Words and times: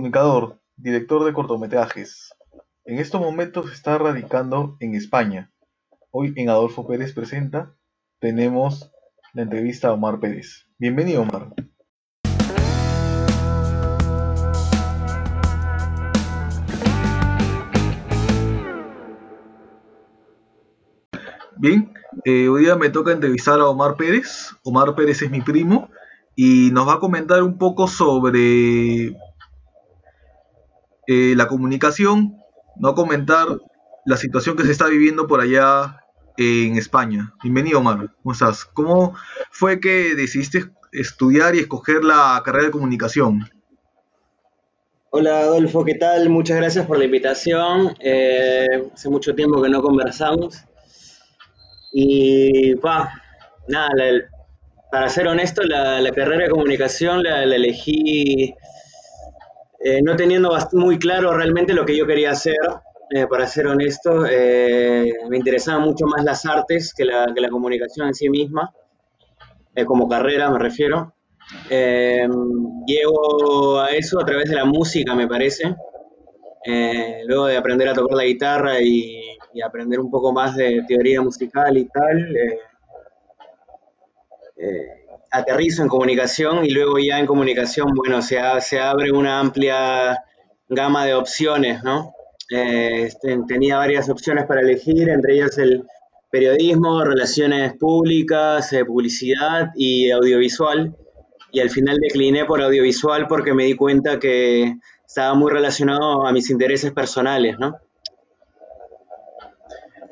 comunicador, 0.00 0.58
director 0.78 1.26
de 1.26 1.34
cortometrajes. 1.34 2.32
En 2.86 2.98
estos 2.98 3.20
momentos 3.20 3.70
está 3.70 3.98
radicando 3.98 4.78
en 4.80 4.94
España. 4.94 5.52
Hoy 6.10 6.32
en 6.36 6.48
Adolfo 6.48 6.86
Pérez 6.86 7.12
Presenta 7.12 7.76
tenemos 8.18 8.90
la 9.34 9.42
entrevista 9.42 9.88
a 9.88 9.92
Omar 9.92 10.18
Pérez. 10.18 10.66
Bienvenido, 10.78 11.20
Omar. 11.20 11.52
Bien, 21.58 21.92
eh, 22.24 22.48
hoy 22.48 22.62
día 22.62 22.76
me 22.76 22.88
toca 22.88 23.12
entrevistar 23.12 23.60
a 23.60 23.68
Omar 23.68 23.96
Pérez. 23.98 24.48
Omar 24.64 24.94
Pérez 24.94 25.20
es 25.20 25.30
mi 25.30 25.42
primo 25.42 25.90
y 26.34 26.70
nos 26.72 26.88
va 26.88 26.94
a 26.94 27.00
comentar 27.00 27.42
un 27.42 27.58
poco 27.58 27.86
sobre 27.86 29.14
eh, 31.12 31.34
la 31.34 31.48
comunicación, 31.48 32.36
a 32.84 32.94
comentar 32.94 33.48
la 34.06 34.16
situación 34.16 34.56
que 34.56 34.62
se 34.62 34.70
está 34.70 34.86
viviendo 34.86 35.26
por 35.26 35.40
allá 35.40 36.04
en 36.36 36.76
España. 36.76 37.34
Bienvenido, 37.42 37.80
Omar. 37.80 38.14
¿Cómo 38.22 38.32
estás? 38.32 38.64
¿Cómo 38.64 39.16
fue 39.50 39.80
que 39.80 40.14
decidiste 40.14 40.70
estudiar 40.92 41.56
y 41.56 41.58
escoger 41.58 42.04
la 42.04 42.40
carrera 42.44 42.66
de 42.66 42.70
comunicación? 42.70 43.50
Hola 45.10 45.40
Adolfo, 45.40 45.84
¿qué 45.84 45.96
tal? 45.96 46.28
Muchas 46.28 46.58
gracias 46.58 46.86
por 46.86 46.96
la 46.96 47.06
invitación. 47.06 47.96
Eh, 47.98 48.68
hace 48.94 49.08
mucho 49.08 49.34
tiempo 49.34 49.60
que 49.60 49.68
no 49.68 49.82
conversamos. 49.82 50.62
Y, 51.92 52.74
va, 52.74 53.10
nada, 53.66 53.90
para 54.92 55.08
ser 55.08 55.26
honesto, 55.26 55.62
la, 55.64 56.08
carrera 56.14 56.44
de 56.44 56.50
comunicación 56.50 57.24
la, 57.24 57.42
elegí 57.42 58.54
eh, 59.82 60.00
no 60.02 60.16
teniendo 60.16 60.56
muy 60.72 60.98
claro 60.98 61.32
realmente 61.36 61.72
lo 61.74 61.84
que 61.84 61.96
yo 61.96 62.06
quería 62.06 62.30
hacer. 62.30 62.56
Eh, 63.12 63.26
para 63.26 63.44
ser 63.48 63.66
honesto, 63.66 64.24
eh, 64.24 65.12
me 65.28 65.36
interesaban 65.36 65.82
mucho 65.82 66.06
más 66.06 66.24
las 66.24 66.46
artes 66.46 66.94
que 66.94 67.04
la, 67.04 67.26
que 67.34 67.40
la 67.40 67.48
comunicación 67.48 68.06
en 68.06 68.14
sí 68.14 68.28
misma, 68.30 68.72
como 69.84 70.08
carrera 70.08 70.48
me 70.50 70.58
refiero. 70.60 71.12
llego 72.86 73.80
a 73.80 73.88
eso 73.88 74.20
a 74.20 74.24
través 74.24 74.48
de 74.50 74.54
la 74.56 74.64
música, 74.64 75.14
me 75.14 75.26
parece. 75.26 75.74
luego 77.26 77.46
de 77.46 77.56
aprender 77.56 77.88
a 77.88 77.94
tocar 77.94 78.16
la 78.16 78.24
guitarra 78.24 78.80
y, 78.80 79.30
y 79.52 79.62
aprender 79.62 80.00
un 80.00 80.10
poco 80.10 80.32
más 80.32 80.56
de 80.56 80.84
teoría 80.86 81.20
musical 81.22 81.76
y 81.76 81.86
tal, 81.86 82.36
eh, 82.36 82.58
eh, 84.56 84.99
aterrizo 85.30 85.82
en 85.82 85.88
comunicación 85.88 86.64
y 86.64 86.70
luego 86.70 86.98
ya 86.98 87.18
en 87.18 87.26
comunicación, 87.26 87.92
bueno, 87.94 88.20
se, 88.22 88.38
abre 88.38 89.12
una 89.12 89.38
amplia 89.38 90.18
gama 90.68 91.06
de 91.06 91.14
opciones, 91.14 91.82
¿no? 91.82 92.12
Eh, 92.50 93.04
este, 93.04 93.38
tenía 93.46 93.76
varias 93.76 94.08
opciones 94.08 94.46
para 94.46 94.60
elegir, 94.60 95.08
entre 95.08 95.34
ellas 95.34 95.56
el 95.58 95.84
periodismo, 96.30 97.04
relaciones 97.04 97.74
públicas, 97.76 98.74
publicidad 98.86 99.70
y 99.76 100.10
audiovisual. 100.10 100.96
Y 101.52 101.60
al 101.60 101.70
final 101.70 101.98
decliné 101.98 102.44
por 102.44 102.62
audiovisual 102.62 103.26
porque 103.26 103.54
me 103.54 103.64
di 103.64 103.74
cuenta 103.74 104.18
que 104.20 104.76
estaba 105.06 105.34
muy 105.34 105.50
relacionado 105.50 106.26
a 106.26 106.32
mis 106.32 106.50
intereses 106.50 106.92
personales, 106.92 107.56
¿no? 107.58 107.76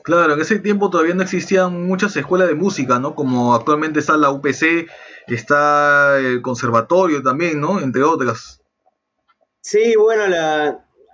Claro, 0.09 0.33
en 0.33 0.41
ese 0.41 0.59
tiempo 0.59 0.89
todavía 0.89 1.15
no 1.15 1.23
existían 1.23 1.87
muchas 1.87 2.17
escuelas 2.17 2.49
de 2.49 2.55
música, 2.55 2.99
¿no? 2.99 3.15
Como 3.15 3.55
actualmente 3.55 4.01
está 4.01 4.17
la 4.17 4.31
UPC, 4.31 4.89
está 5.27 6.19
el 6.19 6.41
conservatorio 6.41 7.23
también, 7.23 7.61
¿no? 7.61 7.79
Entre 7.79 8.03
otras. 8.03 8.63
Sí, 9.61 9.97
bueno, 9.97 10.35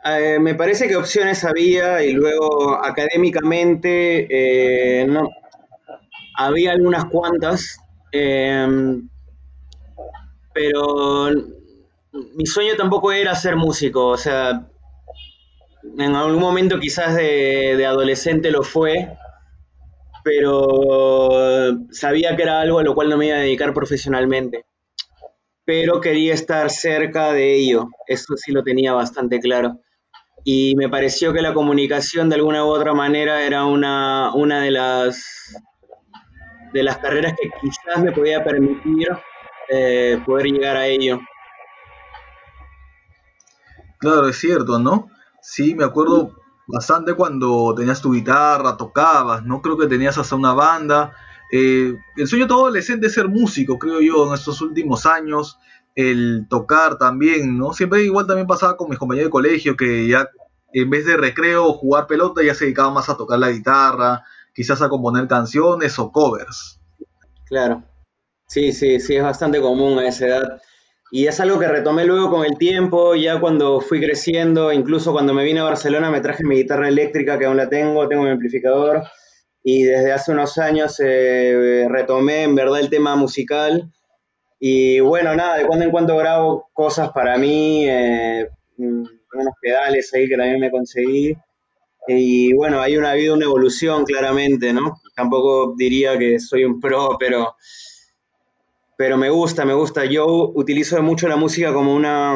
eh, 0.04 0.38
me 0.38 0.54
parece 0.54 0.86
que 0.86 0.94
opciones 0.94 1.44
había 1.44 2.04
y 2.04 2.12
luego 2.12 2.84
académicamente 2.84 4.28
eh, 4.30 5.06
no, 5.08 5.28
había 6.36 6.70
algunas 6.70 7.06
cuantas, 7.06 7.80
em, 8.12 9.08
pero 10.52 11.30
mi 12.12 12.46
sueño 12.46 12.76
tampoco 12.76 13.10
era 13.10 13.34
ser 13.34 13.56
músico, 13.56 14.06
o 14.06 14.16
sea, 14.16 14.68
en 15.98 16.14
algún 16.16 16.40
momento 16.40 16.80
quizás 16.80 17.14
de, 17.14 17.84
adolescente 17.86 18.50
lo 18.50 18.62
fue, 18.62 19.16
pero 20.22 21.76
sabía 21.90 22.34
que 22.36 22.42
era 22.42 22.60
algo 22.60 22.78
a 22.78 22.82
lo 22.82 22.94
cual 22.94 23.10
no 23.10 23.16
me 23.16 23.26
iba 23.26 23.36
a 23.36 23.40
dedicar 23.40 23.74
profesionalmente. 23.74 24.64
Pero 25.66 26.00
quería 26.00 26.34
estar 26.34 26.70
cerca 26.70 27.32
de 27.32 27.54
ello, 27.54 27.88
eso 28.06 28.36
sí 28.36 28.52
lo 28.52 28.62
tenía 28.62 28.92
bastante 28.92 29.40
claro. 29.40 29.80
Y 30.44 30.74
me 30.76 30.90
pareció 30.90 31.32
que 31.32 31.40
la 31.40 31.54
comunicación 31.54 32.28
de 32.28 32.34
alguna 32.36 32.64
u 32.64 32.68
otra 32.68 32.92
manera 32.92 33.42
era 33.44 33.64
una, 33.64 34.34
una 34.34 34.60
de, 34.60 34.70
las, 34.70 35.56
de 36.74 36.82
las 36.82 36.98
carreras 36.98 37.32
que 37.40 37.48
quizás 37.62 38.02
me 38.02 38.12
podía 38.12 38.44
permitir 38.44 39.08
eh, 39.70 40.20
poder 40.26 40.46
llegar 40.46 40.76
a 40.76 40.86
ello. 40.86 41.18
Claro, 43.98 44.28
es 44.28 44.36
cierto, 44.36 44.78
¿no? 44.78 45.08
Sí, 45.44 45.74
me 45.74 45.84
acuerdo 45.84 46.32
bastante 46.66 47.12
cuando 47.12 47.74
tenías 47.76 48.00
tu 48.00 48.14
guitarra, 48.14 48.78
tocabas, 48.78 49.44
¿no? 49.44 49.60
Creo 49.60 49.76
que 49.76 49.86
tenías 49.86 50.16
hasta 50.16 50.34
una 50.36 50.54
banda. 50.54 51.12
Eh, 51.52 51.94
el 52.16 52.26
sueño 52.26 52.46
todo 52.46 52.62
adolescente 52.62 53.08
es 53.08 53.12
ser 53.12 53.28
músico, 53.28 53.78
creo 53.78 54.00
yo, 54.00 54.26
en 54.26 54.32
estos 54.32 54.62
últimos 54.62 55.04
años. 55.04 55.58
El 55.94 56.46
tocar 56.48 56.96
también, 56.96 57.58
¿no? 57.58 57.74
Siempre 57.74 58.02
igual 58.02 58.26
también 58.26 58.46
pasaba 58.46 58.76
con 58.78 58.88
mis 58.88 58.98
compañeros 58.98 59.28
de 59.28 59.32
colegio 59.32 59.76
que 59.76 60.08
ya 60.08 60.28
en 60.72 60.90
vez 60.90 61.04
de 61.04 61.16
recreo 61.16 61.74
jugar 61.74 62.06
pelota 62.06 62.42
ya 62.42 62.54
se 62.54 62.64
dedicaban 62.64 62.94
más 62.94 63.10
a 63.10 63.16
tocar 63.16 63.38
la 63.38 63.50
guitarra, 63.50 64.24
quizás 64.54 64.80
a 64.80 64.88
componer 64.88 65.28
canciones 65.28 65.98
o 65.98 66.10
covers. 66.10 66.80
Claro. 67.44 67.84
Sí, 68.48 68.72
sí, 68.72 68.98
sí, 68.98 69.16
es 69.16 69.22
bastante 69.22 69.60
común 69.60 69.98
a 69.98 70.08
esa 70.08 70.26
edad. 70.26 70.62
Y 71.16 71.28
es 71.28 71.38
algo 71.38 71.60
que 71.60 71.68
retomé 71.68 72.04
luego 72.04 72.28
con 72.28 72.44
el 72.44 72.58
tiempo, 72.58 73.14
ya 73.14 73.38
cuando 73.38 73.80
fui 73.80 74.00
creciendo, 74.00 74.72
incluso 74.72 75.12
cuando 75.12 75.32
me 75.32 75.44
vine 75.44 75.60
a 75.60 75.62
Barcelona 75.62 76.10
me 76.10 76.20
traje 76.20 76.42
mi 76.42 76.56
guitarra 76.56 76.88
eléctrica, 76.88 77.38
que 77.38 77.44
aún 77.44 77.56
la 77.56 77.68
tengo, 77.68 78.08
tengo 78.08 78.24
mi 78.24 78.30
amplificador, 78.30 79.04
y 79.62 79.84
desde 79.84 80.10
hace 80.10 80.32
unos 80.32 80.58
años 80.58 80.98
eh, 80.98 81.86
retomé 81.88 82.42
en 82.42 82.56
verdad 82.56 82.80
el 82.80 82.90
tema 82.90 83.14
musical. 83.14 83.92
Y 84.58 84.98
bueno, 84.98 85.36
nada, 85.36 85.58
de 85.58 85.66
cuando 85.68 85.84
en 85.84 85.92
cuando 85.92 86.16
grabo 86.16 86.68
cosas 86.72 87.12
para 87.12 87.38
mí, 87.38 87.88
eh, 87.88 88.48
mm, 88.76 89.04
unos 89.34 89.54
pedales 89.62 90.12
ahí 90.14 90.28
que 90.28 90.36
también 90.36 90.58
me 90.58 90.72
conseguí. 90.72 91.36
Y 92.08 92.52
bueno, 92.54 92.80
hay 92.80 92.96
una, 92.96 93.10
ha 93.10 93.12
habido 93.12 93.34
una 93.34 93.44
evolución 93.44 94.04
claramente, 94.04 94.72
¿no? 94.72 95.00
Tampoco 95.14 95.74
diría 95.76 96.18
que 96.18 96.40
soy 96.40 96.64
un 96.64 96.80
pro, 96.80 97.16
pero 97.20 97.54
pero 98.96 99.16
me 99.16 99.30
gusta, 99.30 99.64
me 99.64 99.74
gusta. 99.74 100.04
Yo 100.04 100.26
utilizo 100.54 101.00
mucho 101.02 101.28
la 101.28 101.36
música 101.36 101.72
como 101.72 101.94
una, 101.94 102.34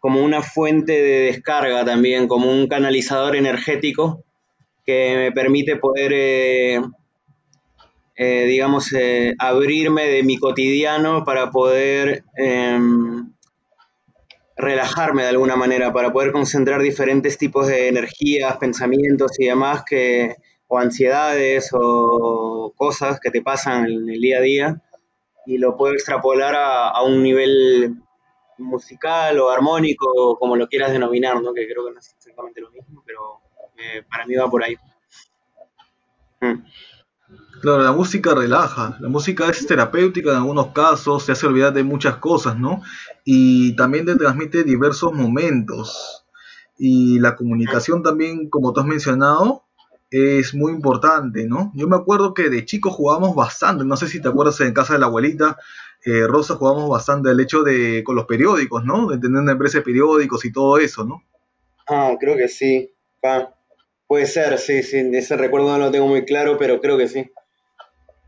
como 0.00 0.22
una 0.22 0.42
fuente 0.42 0.92
de 0.92 1.20
descarga 1.26 1.84
también, 1.84 2.28
como 2.28 2.50
un 2.50 2.66
canalizador 2.68 3.36
energético 3.36 4.24
que 4.86 5.14
me 5.16 5.32
permite 5.32 5.76
poder, 5.76 6.12
eh, 6.14 6.80
eh, 8.16 8.44
digamos, 8.46 8.92
eh, 8.94 9.34
abrirme 9.38 10.06
de 10.06 10.22
mi 10.22 10.38
cotidiano 10.38 11.24
para 11.24 11.50
poder 11.50 12.24
em, 12.36 13.30
relajarme 14.56 15.22
de 15.22 15.28
alguna 15.28 15.56
manera, 15.56 15.92
para 15.92 16.12
poder 16.12 16.32
concentrar 16.32 16.80
diferentes 16.80 17.36
tipos 17.36 17.66
de 17.66 17.88
energías, 17.88 18.56
pensamientos 18.56 19.38
y 19.38 19.46
demás 19.46 19.84
que, 19.84 20.36
o 20.68 20.78
ansiedades 20.78 21.70
o 21.72 22.72
cosas 22.76 23.20
que 23.20 23.30
te 23.30 23.42
pasan 23.42 23.86
en 23.86 24.08
el 24.08 24.20
día 24.20 24.38
a 24.38 24.40
día 24.40 24.82
y 25.48 25.56
lo 25.56 25.78
puedo 25.78 25.94
extrapolar 25.94 26.54
a, 26.54 27.02
un 27.02 27.22
nivel 27.22 27.96
musical 28.58 29.40
o 29.40 29.48
armónico, 29.48 30.36
como 30.38 30.56
lo 30.56 30.68
quieras 30.68 30.92
denominar, 30.92 31.40
¿no? 31.40 31.54
que 31.54 31.66
creo 31.66 31.86
que 31.86 31.92
no 31.94 31.98
es 31.98 32.14
exactamente 32.14 32.60
lo 32.60 32.70
mismo, 32.70 33.02
pero 33.06 33.40
eh, 33.78 34.02
para 34.10 34.26
mí 34.26 34.34
va 34.34 34.50
por 34.50 34.62
ahí. 34.62 34.76
Mm. 36.42 36.64
Claro, 37.62 37.82
la 37.82 37.92
música 37.92 38.34
relaja, 38.34 38.98
la 39.00 39.08
música 39.08 39.48
es 39.48 39.66
terapéutica 39.66 40.32
en 40.32 40.36
algunos 40.36 40.66
casos, 40.72 41.24
se 41.24 41.32
hace 41.32 41.46
olvidar 41.46 41.72
de 41.72 41.82
muchas 41.82 42.18
cosas, 42.18 42.58
¿no? 42.58 42.82
Y 43.24 43.74
también 43.74 44.04
te 44.04 44.16
transmite 44.16 44.64
diversos 44.64 45.14
momentos. 45.14 46.26
Y 46.76 47.20
la 47.20 47.36
comunicación 47.36 48.02
también, 48.02 48.50
como 48.50 48.74
tú 48.74 48.80
has 48.80 48.86
mencionado, 48.86 49.64
es 50.10 50.54
muy 50.54 50.72
importante, 50.72 51.46
¿no? 51.46 51.72
Yo 51.74 51.86
me 51.86 51.96
acuerdo 51.96 52.32
que 52.32 52.48
de 52.48 52.64
chicos 52.64 52.94
jugábamos 52.94 53.34
bastante, 53.34 53.84
no 53.84 53.96
sé 53.96 54.08
si 54.08 54.20
te 54.20 54.28
acuerdas 54.28 54.60
en 54.60 54.72
casa 54.72 54.94
de 54.94 55.00
la 55.00 55.06
abuelita, 55.06 55.58
eh, 56.04 56.26
Rosa 56.26 56.54
jugábamos 56.54 56.90
bastante 56.90 57.30
el 57.30 57.40
hecho 57.40 57.62
de 57.62 58.02
con 58.04 58.16
los 58.16 58.26
periódicos, 58.26 58.84
¿no? 58.84 59.08
De 59.08 59.18
tener 59.18 59.40
una 59.42 59.52
empresa 59.52 59.78
de 59.78 59.84
periódicos 59.84 60.44
y 60.44 60.52
todo 60.52 60.78
eso, 60.78 61.04
¿no? 61.04 61.22
Ah, 61.86 62.16
creo 62.18 62.36
que 62.36 62.48
sí. 62.48 62.90
puede 64.06 64.26
ser, 64.26 64.58
sí, 64.58 64.82
sí, 64.82 64.98
ese 65.12 65.36
recuerdo 65.36 65.68
no 65.68 65.78
lo 65.78 65.90
tengo 65.90 66.06
muy 66.06 66.24
claro, 66.24 66.56
pero 66.58 66.80
creo 66.80 66.96
que 66.96 67.08
sí. 67.08 67.30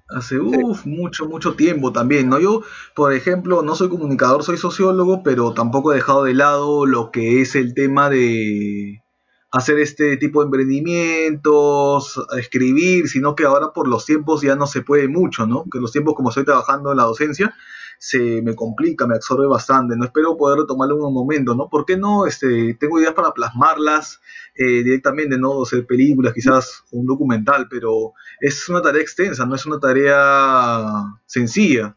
Hace 0.09 0.39
mucho, 0.39 1.27
mucho 1.27 1.55
tiempo 1.55 1.93
también, 1.93 2.29
¿no? 2.29 2.41
Yo, 2.41 2.63
por 2.97 3.13
ejemplo, 3.13 3.63
no 3.63 3.77
soy 3.77 3.89
comunicador, 3.89 4.43
soy 4.43 4.57
sociólogo, 4.57 5.23
pero 5.23 5.55
tampoco 5.55 5.93
he 5.93 5.97
dejado 5.97 6.25
de 6.25 6.35
lado 6.35 6.85
lo 6.85 7.13
que 7.13 7.41
es 7.41 7.55
el 7.55 7.75
tema 7.75 8.11
de 8.11 9.03
hacer 9.53 9.79
este 9.81 10.17
tipo 10.17 10.41
de 10.41 10.47
emprendimientos, 10.47 12.23
escribir, 12.39 13.09
sino 13.09 13.35
que 13.35 13.45
ahora 13.45 13.73
por 13.73 13.89
los 13.89 14.07
tiempos 14.07 14.43
ya 14.43 14.55
no 14.55 14.67
se 14.67 14.83
puede 14.83 15.09
mucho, 15.09 15.47
¿no? 15.47 15.65
Que 15.71 15.81
los 15.81 15.93
tiempos, 15.93 16.15
como 16.15 16.29
estoy 16.29 16.45
trabajando 16.45 16.91
en 16.93 16.99
la 16.99 17.05
docencia, 17.05 17.55
se 17.99 18.41
me 18.43 18.55
complica, 18.55 19.07
me 19.07 19.17
absorbe 19.17 19.47
bastante. 19.47 19.97
No 19.97 20.05
espero 20.05 20.37
poder 20.37 20.61
retomarlo 20.61 20.97
en 20.97 21.03
un 21.03 21.13
momento, 21.15 21.55
¿no? 21.55 21.69
¿Por 21.69 21.85
qué 21.85 21.97
no? 21.97 22.27
Este, 22.27 22.75
tengo 22.81 22.99
ideas 22.99 23.13
para 23.13 23.33
plasmarlas 23.33 24.21
eh, 24.55 24.83
directamente, 24.83 25.37
¿no? 25.37 25.63
Hacer 25.63 25.87
películas, 25.87 26.33
quizás 26.33 26.85
un 26.93 27.07
documental, 27.07 27.67
pero 27.69 28.15
es 28.41 28.69
una 28.69 28.81
tarea 28.81 29.03
extensa, 29.03 29.45
no 29.45 29.55
es 29.55 29.67
una 29.67 29.79
tarea 29.79 30.87
sencilla, 31.27 31.97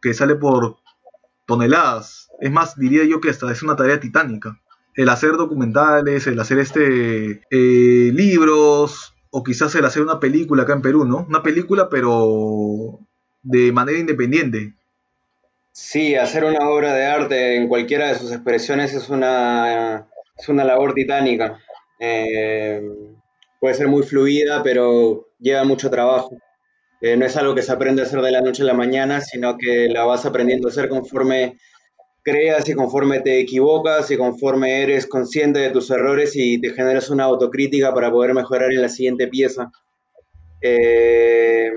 que 0.00 0.14
sale 0.14 0.36
por 0.36 0.76
toneladas. 1.46 2.30
Es 2.40 2.50
más, 2.50 2.76
diría 2.76 3.04
yo 3.04 3.20
que 3.20 3.28
esta 3.28 3.50
es 3.50 3.62
una 3.62 3.76
tarea 3.76 4.00
titánica. 4.00 4.58
El 4.96 5.08
hacer 5.08 5.32
documentales, 5.32 6.26
el 6.26 6.40
hacer 6.40 6.58
este 6.58 7.42
eh, 7.50 8.10
libros, 8.12 9.14
o 9.30 9.44
quizás 9.44 9.74
el 9.74 9.84
hacer 9.84 10.02
una 10.02 10.18
película 10.18 10.62
acá 10.64 10.72
en 10.72 10.82
Perú, 10.82 11.04
¿no? 11.04 11.26
Una 11.28 11.42
película, 11.42 11.88
pero 11.88 12.98
de 13.42 13.70
manera 13.72 13.98
independiente, 13.98 14.74
Sí, 15.78 16.14
hacer 16.14 16.42
una 16.44 16.70
obra 16.70 16.94
de 16.94 17.04
arte 17.04 17.54
en 17.56 17.68
cualquiera 17.68 18.08
de 18.08 18.14
sus 18.14 18.32
expresiones 18.32 18.94
es 18.94 19.10
una, 19.10 20.08
es 20.34 20.48
una 20.48 20.64
labor 20.64 20.94
titánica. 20.94 21.60
Eh, 22.00 22.80
puede 23.60 23.74
ser 23.74 23.86
muy 23.86 24.02
fluida, 24.02 24.62
pero 24.62 25.28
lleva 25.38 25.64
mucho 25.64 25.90
trabajo. 25.90 26.38
Eh, 27.02 27.18
no 27.18 27.26
es 27.26 27.36
algo 27.36 27.54
que 27.54 27.60
se 27.60 27.72
aprende 27.72 28.00
a 28.00 28.06
hacer 28.06 28.22
de 28.22 28.30
la 28.30 28.40
noche 28.40 28.62
a 28.62 28.66
la 28.66 28.72
mañana, 28.72 29.20
sino 29.20 29.58
que 29.58 29.88
la 29.90 30.04
vas 30.06 30.24
aprendiendo 30.24 30.66
a 30.66 30.70
hacer 30.70 30.88
conforme 30.88 31.58
creas 32.26 32.68
y 32.68 32.74
conforme 32.74 33.20
te 33.20 33.38
equivocas 33.38 34.10
y 34.10 34.16
conforme 34.16 34.82
eres 34.82 35.06
consciente 35.06 35.60
de 35.60 35.70
tus 35.70 35.88
errores 35.92 36.32
y 36.34 36.60
te 36.60 36.70
generas 36.70 37.08
una 37.08 37.22
autocrítica 37.22 37.94
para 37.94 38.10
poder 38.10 38.34
mejorar 38.34 38.72
en 38.72 38.82
la 38.82 38.88
siguiente 38.88 39.28
pieza. 39.28 39.70
Eh, 40.60 41.70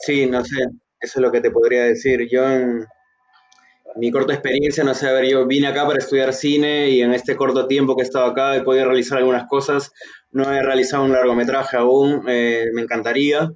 sí, 0.00 0.26
no 0.26 0.44
sé, 0.44 0.56
eso 1.00 1.20
es 1.20 1.22
lo 1.22 1.30
que 1.30 1.40
te 1.40 1.52
podría 1.52 1.84
decir. 1.84 2.26
Yo 2.28 2.50
en, 2.50 2.84
mi 3.94 4.10
corta 4.10 4.32
experiencia, 4.32 4.82
no 4.82 4.92
sé, 4.92 5.06
a 5.08 5.12
ver, 5.12 5.26
yo 5.28 5.46
vine 5.46 5.68
acá 5.68 5.86
para 5.86 6.00
estudiar 6.00 6.34
cine 6.34 6.90
y 6.90 7.02
en 7.02 7.14
este 7.14 7.36
corto 7.36 7.68
tiempo 7.68 7.94
que 7.94 8.02
he 8.02 8.06
estado 8.06 8.26
acá 8.26 8.56
he 8.56 8.62
podido 8.62 8.86
realizar 8.86 9.18
algunas 9.18 9.46
cosas. 9.46 9.92
No 10.32 10.52
he 10.52 10.62
realizado 10.62 11.04
un 11.04 11.12
largometraje 11.12 11.76
aún, 11.76 12.24
eh, 12.26 12.66
me 12.74 12.82
encantaría, 12.82 13.52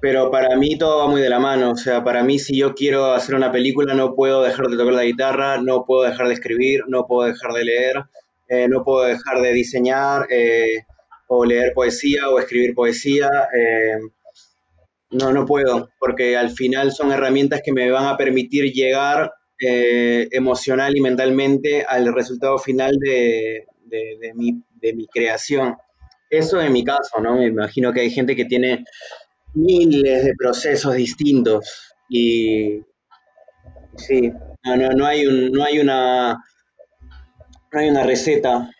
pero 0.00 0.30
para 0.30 0.56
mí 0.56 0.76
todo 0.78 0.98
va 0.98 1.08
muy 1.08 1.20
de 1.20 1.28
la 1.28 1.38
mano. 1.38 1.72
O 1.72 1.76
sea, 1.76 2.04
para 2.04 2.22
mí 2.22 2.38
si 2.38 2.56
yo 2.56 2.74
quiero 2.74 3.12
hacer 3.12 3.34
una 3.34 3.52
película 3.52 3.94
no 3.94 4.14
puedo 4.14 4.42
dejar 4.42 4.66
de 4.66 4.76
tocar 4.76 4.94
la 4.94 5.04
guitarra, 5.04 5.60
no 5.60 5.84
puedo 5.84 6.02
dejar 6.02 6.28
de 6.28 6.34
escribir, 6.34 6.80
no 6.88 7.06
puedo 7.06 7.28
dejar 7.28 7.52
de 7.52 7.64
leer, 7.64 7.96
eh, 8.48 8.68
no 8.68 8.84
puedo 8.84 9.04
dejar 9.04 9.40
de 9.40 9.52
diseñar 9.52 10.26
eh, 10.30 10.84
o 11.28 11.44
leer 11.44 11.72
poesía 11.74 12.28
o 12.30 12.38
escribir 12.38 12.74
poesía. 12.74 13.28
no, 15.10 15.32
no 15.32 15.46
puedo, 15.46 15.90
porque 15.98 16.36
al 16.36 16.50
final 16.50 16.92
son 16.92 17.12
herramientas 17.12 17.62
que 17.64 17.72
me 17.72 17.90
van 17.90 18.06
a 18.06 18.16
permitir 18.16 18.72
llegar 18.72 19.32
eh, 19.60 20.28
emocional 20.32 20.96
y 20.96 21.00
mentalmente 21.00 21.84
al 21.88 22.12
resultado 22.12 22.58
final 22.58 22.98
de, 22.98 23.66
mi, 24.34 25.06
creación. 25.06 25.76
Eso 26.28 26.60
en 26.60 26.72
mi 26.72 26.84
caso, 26.84 27.20
¿no? 27.22 27.36
Me 27.36 27.46
imagino 27.46 27.92
que 27.92 28.00
hay 28.00 28.10
gente 28.10 28.34
que 28.34 28.44
tiene 28.44 28.84
miles 29.54 30.24
de 30.24 30.34
procesos 30.36 30.94
distintos 30.94 31.94
y 32.08 32.80
sí, 33.96 34.32
no, 34.64 34.76
no, 34.76 35.06
hay, 35.06 35.26
un, 35.26 35.52
no 35.52 35.64
hay 35.64 35.78
una 35.78 36.44
no 37.72 37.80
hay 37.80 37.88
una 37.88 38.02
receta 38.02 38.70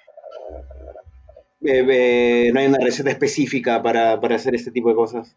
eh, 1.64 1.86
eh, 1.88 2.50
no 2.52 2.60
hay 2.60 2.66
una 2.66 2.78
receta 2.78 3.10
específica 3.10 3.82
para, 3.82 4.20
para 4.20 4.36
hacer 4.36 4.54
este 4.54 4.70
tipo 4.70 4.90
de 4.90 4.94
cosas. 4.94 5.34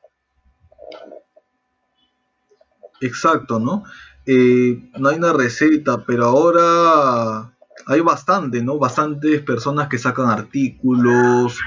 Exacto, 3.00 3.60
¿no? 3.60 3.84
Eh, 4.26 4.90
no 4.98 5.08
hay 5.08 5.16
una 5.16 5.32
receta, 5.32 6.04
pero 6.06 6.26
ahora 6.26 7.54
hay 7.86 8.02
bastante, 8.02 8.62
¿no? 8.62 8.78
Bastantes 8.78 9.42
personas 9.42 9.88
que 9.88 9.98
sacan 9.98 10.30
artículos, 10.30 11.58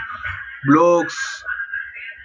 blogs, 0.65 1.45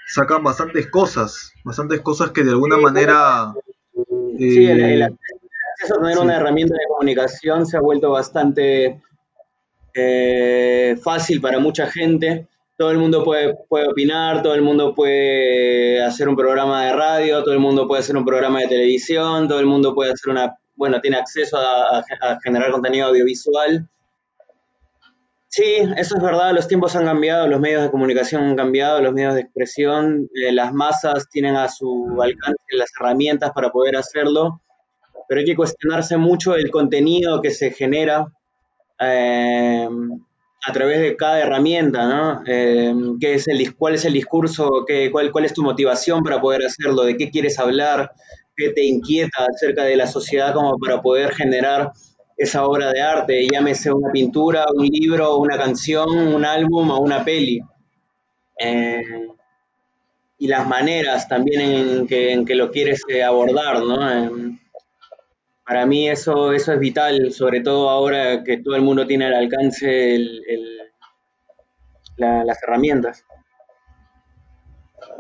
sacan 0.08 0.44
bastantes 0.44 0.88
cosas, 0.88 1.52
bastantes 1.64 2.02
cosas 2.02 2.32
que 2.32 2.44
de 2.44 2.52
alguna 2.52 2.78
manera... 2.78 3.54
sí, 4.38 4.66
el, 4.66 5.02
eh, 5.02 5.04
acceso 5.04 5.96
a 5.96 6.04
tener 6.04 6.20
una 6.20 6.38
herramienta 6.38 6.74
de 6.76 6.88
comunicación 6.88 7.66
se 7.66 7.78
ha 7.78 7.82
vuelto 7.82 8.12
bastante 8.12 9.02
eh, 9.94 10.98
fácil 11.04 11.42
para 11.42 11.60
mucha 11.60 11.88
gente 11.88 12.48
todo 12.78 12.92
el 12.92 12.98
mundo 12.98 13.24
puede, 13.24 13.56
puede 13.70 13.88
opinar, 13.88 14.42
todo 14.42 14.54
el 14.54 14.62
mundo 14.62 14.94
puede 14.94 16.02
hacer 16.02 16.28
un 16.28 16.36
programa 16.36 16.86
de 16.86 16.94
radio, 16.94 17.44
todo 17.44 17.54
el 17.54 17.60
mundo 17.60 17.88
puede 17.88 18.02
hacer 18.02 18.18
un 18.18 18.26
programa 18.26 18.60
de 18.60 18.68
televisión, 18.68 19.48
todo 19.48 19.60
el 19.60 19.66
mundo 19.66 19.96
puede 19.96 20.12
hacer 20.12 20.32
una, 20.32 20.58
bueno, 20.76 21.00
tiene 21.00 21.18
acceso 21.18 21.58
a, 21.58 22.04
generar 22.44 22.72
contenido 22.72 23.08
audiovisual. 23.08 23.88
Sí, 25.56 25.64
eso 25.96 26.18
es 26.18 26.22
verdad, 26.22 26.54
los 26.54 26.68
tiempos 26.68 26.98
han 26.98 27.06
cambiado, 27.06 27.48
los 27.48 27.62
medios 27.62 27.82
de 27.82 27.90
comunicación 27.90 28.44
han 28.44 28.58
cambiado, 28.58 29.02
los 29.02 29.14
medios 29.14 29.36
de 29.36 29.40
expresión, 29.40 30.30
eh, 30.34 30.52
las 30.52 30.74
masas 30.74 31.30
tienen 31.30 31.56
a 31.56 31.70
su 31.70 32.22
alcance 32.22 32.62
las 32.72 32.90
herramientas 33.00 33.52
para 33.56 33.70
poder 33.70 33.96
hacerlo, 33.96 34.62
pero 35.30 35.40
hay 35.40 35.46
que 35.46 35.56
cuestionarse 35.56 36.18
mucho 36.18 36.56
el 36.56 36.70
contenido 36.70 37.42
que 37.42 37.52
se 37.52 37.72
genera. 37.72 38.28
Eh, 39.00 39.88
a 40.68 40.74
través 40.74 41.00
de 41.00 41.16
cada 41.16 41.40
herramienta, 41.40 42.06
¿no? 42.06 42.44
Eh, 42.46 42.94
¿qué 43.22 43.36
es 43.36 43.48
el, 43.48 43.76
¿Cuál 43.78 43.96
es 43.96 44.04
el 44.04 44.12
discurso? 44.12 44.84
Qué, 44.86 45.10
cuál, 45.10 45.32
¿Cuál 45.32 45.46
es 45.46 45.54
tu 45.54 45.64
motivación 45.64 46.22
para 46.22 46.42
poder 46.42 46.66
hacerlo? 46.66 47.04
¿De 47.04 47.16
qué 47.16 47.30
quieres 47.30 47.60
hablar? 47.60 48.12
¿Qué 48.58 48.72
te 48.72 48.84
inquieta 48.84 49.46
acerca 49.48 49.86
de 49.86 49.96
la 49.96 50.08
sociedad 50.08 50.54
como 50.54 50.78
para 50.80 51.02
poder 51.02 51.34
generar 51.34 51.94
esa 52.38 52.66
obra 52.66 52.92
de 52.92 53.02
arte? 53.02 53.48
Llámese 53.52 53.92
una 53.92 54.12
pintura, 54.12 54.66
un 54.74 54.86
libro, 54.86 55.38
una 55.38 55.58
canción, 55.58 56.10
un 56.10 56.46
álbum 56.46 56.92
o 56.92 57.00
una 57.00 57.24
peli. 57.24 57.62
Eh, 58.60 59.28
y 60.38 60.48
las 60.48 60.68
maneras 60.68 61.28
también 61.28 61.62
en 61.62 62.08
que, 62.08 62.34
en 62.34 62.46
que 62.46 62.56
lo 62.56 62.72
quieres 62.72 63.02
eh, 63.08 63.24
abordar, 63.24 63.82
¿no? 63.84 64.56
para 65.66 65.86
mí 65.88 66.08
eso, 66.08 66.54
eso 66.54 66.74
es 66.74 66.80
vital, 66.80 67.32
sobre 67.32 67.62
todo 67.62 67.90
ahora 67.90 68.44
que 68.44 68.58
todo 68.58 68.76
el 68.76 68.84
mundo 68.84 69.08
tiene 69.08 69.26
al 69.26 69.34
alcance 69.34 70.20
las 72.18 72.64
herramientas. 72.64 73.26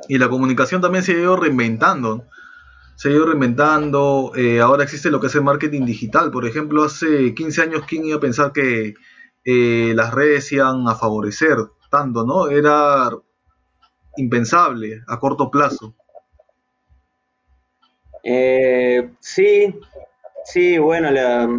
Y 0.07 0.19
la 0.19 0.29
comunicación 0.29 0.81
también 0.81 1.03
se 1.03 1.13
ha 1.13 1.17
ido 1.17 1.35
reinventando. 1.35 2.27
Se 2.95 3.09
ha 3.09 3.11
ido 3.11 3.25
reinventando. 3.25 4.31
Eh, 4.35 4.59
ahora 4.61 4.83
existe 4.83 5.09
lo 5.09 5.19
que 5.19 5.27
es 5.27 5.35
el 5.35 5.43
marketing 5.43 5.85
digital. 5.85 6.31
Por 6.31 6.45
ejemplo, 6.45 6.83
hace 6.83 7.33
15 7.33 7.61
años, 7.61 7.83
¿quién 7.87 8.05
iba 8.05 8.17
a 8.17 8.21
pensar 8.21 8.51
que 8.51 8.93
eh, 9.43 9.93
las 9.95 10.13
redes 10.13 10.51
iban 10.51 10.87
a 10.87 10.95
favorecer 10.95 11.57
tanto, 11.89 12.25
no? 12.25 12.49
Era 12.49 13.09
impensable 14.17 15.03
a 15.07 15.19
corto 15.19 15.51
plazo. 15.51 15.95
Eh, 18.23 19.11
sí, 19.19 19.75
Sí, 20.45 20.77
bueno, 20.77 21.09
la, 21.09 21.49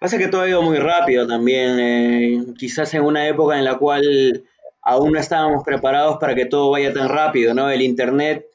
pasa 0.00 0.18
que 0.18 0.26
todo 0.26 0.42
ha 0.42 0.48
ido 0.48 0.60
muy 0.60 0.78
rápido 0.78 1.26
también. 1.26 1.78
Eh, 1.78 2.44
quizás 2.58 2.92
en 2.94 3.02
una 3.02 3.28
época 3.28 3.56
en 3.56 3.64
la 3.64 3.78
cual 3.78 4.44
aún 4.82 5.12
no 5.12 5.20
estábamos 5.20 5.62
preparados 5.64 6.18
para 6.18 6.34
que 6.34 6.46
todo 6.46 6.70
vaya 6.72 6.92
tan 6.92 7.08
rápido, 7.08 7.54
¿no? 7.54 7.70
El 7.70 7.80
Internet, 7.80 8.46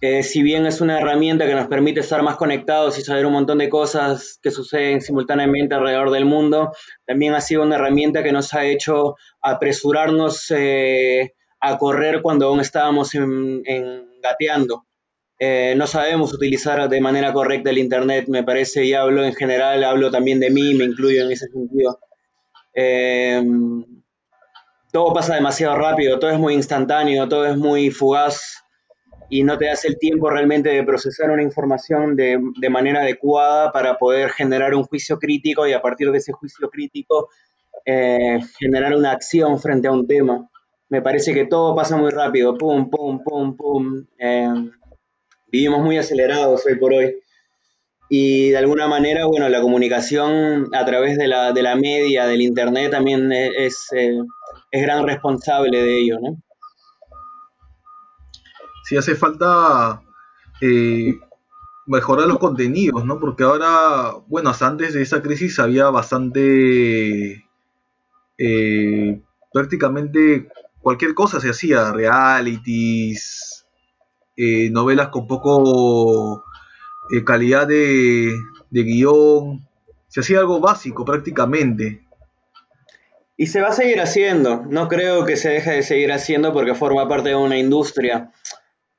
si 0.00 0.42
bien 0.42 0.64
es 0.66 0.80
una 0.80 1.00
herramienta 1.00 1.46
que 1.46 1.54
nos 1.54 1.66
permite 1.66 2.00
estar 2.00 2.22
más 2.22 2.36
conectados 2.36 2.98
y 2.98 3.02
saber 3.02 3.26
un 3.26 3.32
montón 3.32 3.58
de 3.58 3.68
cosas 3.68 4.38
que 4.40 4.52
suceden 4.52 5.00
simultáneamente 5.00 5.74
alrededor 5.74 6.10
del 6.12 6.24
mundo, 6.24 6.72
también 7.04 7.34
ha 7.34 7.40
sido 7.40 7.62
una 7.62 7.74
herramienta 7.74 8.22
que 8.22 8.30
nos 8.30 8.54
ha 8.54 8.64
hecho 8.64 9.16
apresurarnos 9.42 10.52
eh, 10.52 11.34
a 11.60 11.78
correr 11.78 12.22
cuando 12.22 12.46
aún 12.46 12.60
estábamos 12.60 13.14
en, 13.16 13.62
gateando. 14.22 14.84
Eh, 15.40 15.74
no 15.76 15.86
sabemos 15.86 16.32
utilizar 16.32 16.88
de 16.88 17.00
manera 17.00 17.32
correcta 17.32 17.70
el 17.70 17.78
Internet, 17.78 18.26
me 18.28 18.44
parece, 18.44 18.84
y 18.84 18.94
hablo 18.94 19.24
en 19.24 19.34
general, 19.34 19.82
hablo 19.82 20.10
también 20.10 20.38
de 20.38 20.50
mí, 20.50 20.74
me 20.74 20.84
incluyo 20.84 21.24
en 21.24 21.32
ese 21.32 21.46
sentido. 21.48 21.98
Eh, 22.72 23.42
todo 24.92 25.12
pasa 25.12 25.34
demasiado 25.34 25.74
rápido, 25.76 26.20
todo 26.20 26.30
es 26.30 26.38
muy 26.38 26.54
instantáneo, 26.54 27.28
todo 27.28 27.46
es 27.46 27.56
muy 27.56 27.90
fugaz 27.90 28.62
y 29.30 29.42
no 29.42 29.58
te 29.58 29.66
das 29.66 29.84
el 29.84 29.98
tiempo 29.98 30.30
realmente 30.30 30.70
de 30.70 30.84
procesar 30.84 31.30
una 31.30 31.42
información 31.42 32.16
de, 32.16 32.38
de 32.58 32.70
manera 32.70 33.02
adecuada 33.02 33.72
para 33.72 33.98
poder 33.98 34.30
generar 34.30 34.74
un 34.74 34.84
juicio 34.84 35.18
crítico 35.18 35.66
y 35.66 35.72
a 35.72 35.82
partir 35.82 36.10
de 36.10 36.18
ese 36.18 36.32
juicio 36.32 36.70
crítico 36.70 37.28
eh, 37.84 38.38
generar 38.58 38.94
una 38.94 39.12
acción 39.12 39.58
frente 39.58 39.88
a 39.88 39.92
un 39.92 40.06
tema. 40.06 40.48
Me 40.88 41.02
parece 41.02 41.34
que 41.34 41.46
todo 41.46 41.74
pasa 41.74 41.96
muy 41.96 42.10
rápido, 42.10 42.56
pum, 42.56 42.90
pum, 42.90 43.22
pum, 43.22 43.56
pum 43.56 44.06
Vivimos 45.50 45.82
muy 45.82 45.96
acelerados 45.96 46.66
hoy 46.66 46.76
por 46.76 46.92
hoy. 46.92 47.16
Y 48.10 48.50
de 48.50 48.58
alguna 48.58 48.88
manera, 48.88 49.26
bueno, 49.26 49.48
la 49.48 49.60
comunicación 49.60 50.68
a 50.74 50.84
través 50.84 51.16
de 51.18 51.28
la, 51.28 51.52
de 51.52 51.62
la 51.62 51.76
media, 51.76 52.26
del 52.26 52.42
Internet, 52.42 52.90
también 52.90 53.32
es, 53.32 53.86
eh, 53.94 54.18
es 54.70 54.82
gran 54.82 55.06
responsable 55.06 55.82
de 55.82 55.98
ello, 55.98 56.18
¿no? 56.20 56.42
Sí, 58.88 58.96
hace 58.96 59.16
falta 59.16 60.00
eh, 60.62 61.20
mejorar 61.86 62.26
los 62.26 62.38
contenidos, 62.38 63.04
¿no? 63.04 63.20
Porque 63.20 63.42
ahora, 63.44 64.14
bueno, 64.28 64.48
hasta 64.48 64.66
antes 64.66 64.94
de 64.94 65.02
esa 65.02 65.20
crisis 65.20 65.58
había 65.58 65.90
bastante, 65.90 67.44
eh, 68.38 69.20
prácticamente 69.52 70.48
cualquier 70.80 71.12
cosa 71.12 71.38
se 71.38 71.50
hacía, 71.50 71.92
realities, 71.92 73.66
eh, 74.38 74.70
novelas 74.70 75.08
con 75.08 75.26
poco 75.26 76.44
calidad 77.26 77.66
de, 77.66 78.34
de 78.70 78.82
guion, 78.84 79.68
se 80.06 80.20
hacía 80.20 80.38
algo 80.38 80.60
básico 80.60 81.04
prácticamente. 81.04 82.06
Y 83.36 83.48
se 83.48 83.60
va 83.60 83.68
a 83.68 83.72
seguir 83.72 84.00
haciendo, 84.00 84.64
no 84.66 84.88
creo 84.88 85.26
que 85.26 85.36
se 85.36 85.50
deje 85.50 85.72
de 85.72 85.82
seguir 85.82 86.10
haciendo 86.10 86.54
porque 86.54 86.74
forma 86.74 87.06
parte 87.06 87.28
de 87.28 87.36
una 87.36 87.58
industria. 87.58 88.32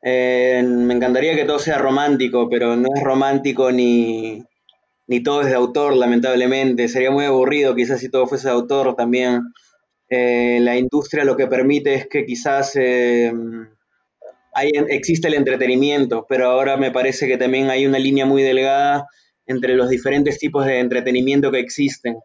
Eh, 0.02 0.64
me 0.64 0.94
encantaría 0.94 1.36
que 1.36 1.46
todo 1.46 1.60
sea 1.60 1.78
romántico, 1.78 2.50
pero 2.50 2.76
no 2.76 2.88
es 2.96 3.04
romántico 3.04 3.72
ni, 3.72 4.44
ni 5.08 5.24
todo 5.24 5.42
es 5.42 5.48
de 5.48 5.56
autor, 5.56 5.96
lamentablemente. 5.96 6.88
Sería 6.88 7.12
muy 7.12 7.26
aburrido 7.26 7.76
quizás 7.76 8.00
si 8.00 8.10
todo 8.10 8.28
fuese 8.28 8.48
de 8.48 8.54
autor 8.54 8.96
también. 8.96 9.42
Eh, 10.10 10.60
la 10.62 10.78
industria 10.78 11.24
lo 11.24 11.38
que 11.38 11.48
permite 11.48 11.94
es 11.94 12.08
que 12.08 12.26
quizás 12.26 12.76
eh, 12.76 13.32
hay, 14.54 14.72
existe 14.90 15.28
el 15.28 15.36
entretenimiento, 15.36 16.26
pero 16.28 16.48
ahora 16.50 16.78
me 16.78 16.92
parece 16.92 17.28
que 17.28 17.38
también 17.38 17.70
hay 17.70 17.86
una 17.86 18.00
línea 18.00 18.26
muy 18.26 18.42
delgada 18.42 19.08
entre 19.46 19.76
los 19.76 19.90
diferentes 19.90 20.38
tipos 20.38 20.66
de 20.66 20.80
entretenimiento 20.80 21.52
que 21.52 21.60
existen. 21.60 22.18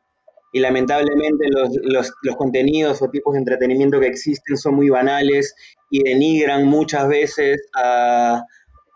Y 0.54 0.61
lamentablemente 0.61 1.46
los, 1.50 2.12
los, 2.23 2.37
contenidos 2.37 3.02
o 3.02 3.11
tipos 3.11 3.32
de 3.32 3.40
entretenimiento 3.40 3.99
que 3.99 4.06
existen 4.06 4.56
son 4.56 4.76
muy 4.76 4.88
banales 4.88 5.52
y 5.90 6.04
denigran 6.04 6.64
muchas 6.68 7.08
veces 7.08 7.61
a, 7.75 8.40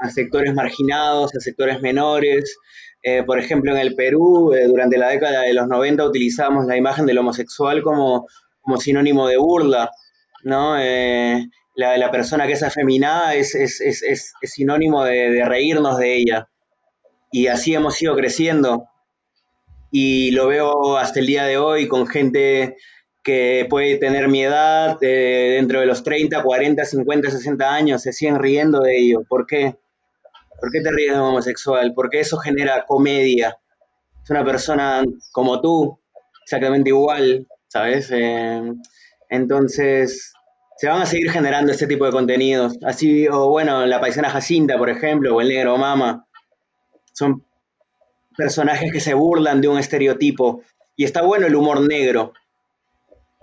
sectores 0.08 0.54
marginados, 0.54 1.34
a 1.34 1.40
sectores 1.40 1.80
menores. 1.80 2.56
Eh, 3.02 3.24
por 3.24 3.40
ejemplo, 3.40 3.72
en 3.72 3.78
el 3.78 3.96
Perú, 3.96 4.52
eh, 4.54 4.68
durante 4.68 4.98
la 4.98 5.08
década 5.08 5.42
de 5.42 5.52
los 5.52 5.66
90 5.66 6.04
utilizamos 6.04 6.64
la 6.66 6.76
imagen 6.76 7.06
del 7.06 7.18
homosexual 7.18 7.82
como, 7.82 8.28
como 8.60 8.76
sinónimo 8.76 9.26
de 9.26 9.38
burla, 9.38 9.90
¿no? 10.44 10.78
Eh, 10.78 11.44
la, 11.74 12.10
persona 12.12 12.46
que 12.46 12.52
es 12.52 12.62
afeminada 12.62 13.34
es, 13.34 13.56
es, 13.56 13.80
es, 13.80 14.32
sinónimo 14.42 15.02
de, 15.02 15.30
de, 15.30 15.44
reírnos 15.44 15.98
de 15.98 16.18
ella. 16.18 16.48
Y 17.32 17.48
así 17.48 17.74
hemos 17.74 18.00
ido 18.00 18.14
creciendo. 18.14 18.84
Y 19.90 20.30
lo 20.32 20.48
veo 20.48 20.96
hasta 20.96 21.20
el 21.20 21.26
día 21.26 21.44
de 21.44 21.58
hoy 21.58 21.88
con 21.88 22.06
gente 22.06 22.76
que 23.22 23.66
puede 23.68 23.96
tener 23.98 24.28
mi 24.28 24.42
edad, 24.42 24.96
eh, 25.02 25.54
dentro 25.56 25.80
de 25.80 25.86
los 25.86 26.02
30, 26.02 26.42
40, 26.42 26.84
50, 26.84 27.30
60 27.30 27.74
años, 27.74 28.02
se 28.02 28.12
siguen 28.12 28.38
riendo 28.38 28.80
de 28.80 28.98
ello. 28.98 29.20
¿Por 29.28 29.46
qué? 29.46 29.76
¿Por 30.60 30.70
qué 30.70 30.80
te 30.80 30.90
ríes 30.90 31.12
de 31.12 31.18
homosexual? 31.18 31.92
Porque 31.94 32.20
eso 32.20 32.38
genera 32.38 32.84
comedia. 32.86 33.58
Es 34.22 34.30
una 34.30 34.44
persona 34.44 35.02
como 35.32 35.60
tú, 35.60 35.98
exactamente 36.42 36.90
igual, 36.90 37.46
¿sabes? 37.68 38.10
Eh, 38.10 38.62
entonces, 39.30 40.32
se 40.78 40.88
van 40.88 41.02
a 41.02 41.06
seguir 41.06 41.30
generando 41.30 41.72
este 41.72 41.86
tipo 41.86 42.06
de 42.06 42.12
contenidos. 42.12 42.78
Así, 42.82 43.28
o 43.28 43.48
bueno, 43.48 43.84
la 43.84 44.00
paisana 44.00 44.30
Jacinta, 44.30 44.78
por 44.78 44.90
ejemplo, 44.90 45.34
o 45.34 45.40
el 45.40 45.48
negro 45.48 45.76
Mama. 45.76 46.26
Son 47.12 47.44
personajes 48.38 48.92
que 48.92 49.00
se 49.00 49.14
burlan 49.14 49.60
de 49.60 49.66
un 49.66 49.78
estereotipo. 49.78 50.62
Y 50.96 51.04
está 51.04 51.22
bueno 51.22 51.48
el 51.48 51.56
humor 51.56 51.80
negro, 51.80 52.32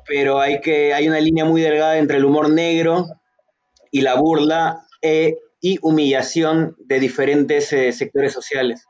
pero 0.08 0.40
hay, 0.40 0.62
que, 0.62 0.94
hay 0.94 1.08
una 1.10 1.20
línea 1.20 1.44
muy 1.44 1.62
delgada 1.62 1.98
entre 1.98 2.18
el 2.18 2.26
humor 2.26 2.50
negro 2.50 3.06
y 3.92 4.02
la 4.02 4.16
burla 4.16 4.86
e, 5.02 5.38
y 5.60 5.78
humillación 5.82 6.78
de 6.80 7.00
diferentes 7.02 7.74
eh, 7.74 7.92
sectores 7.92 8.32
sociales. 8.32 8.86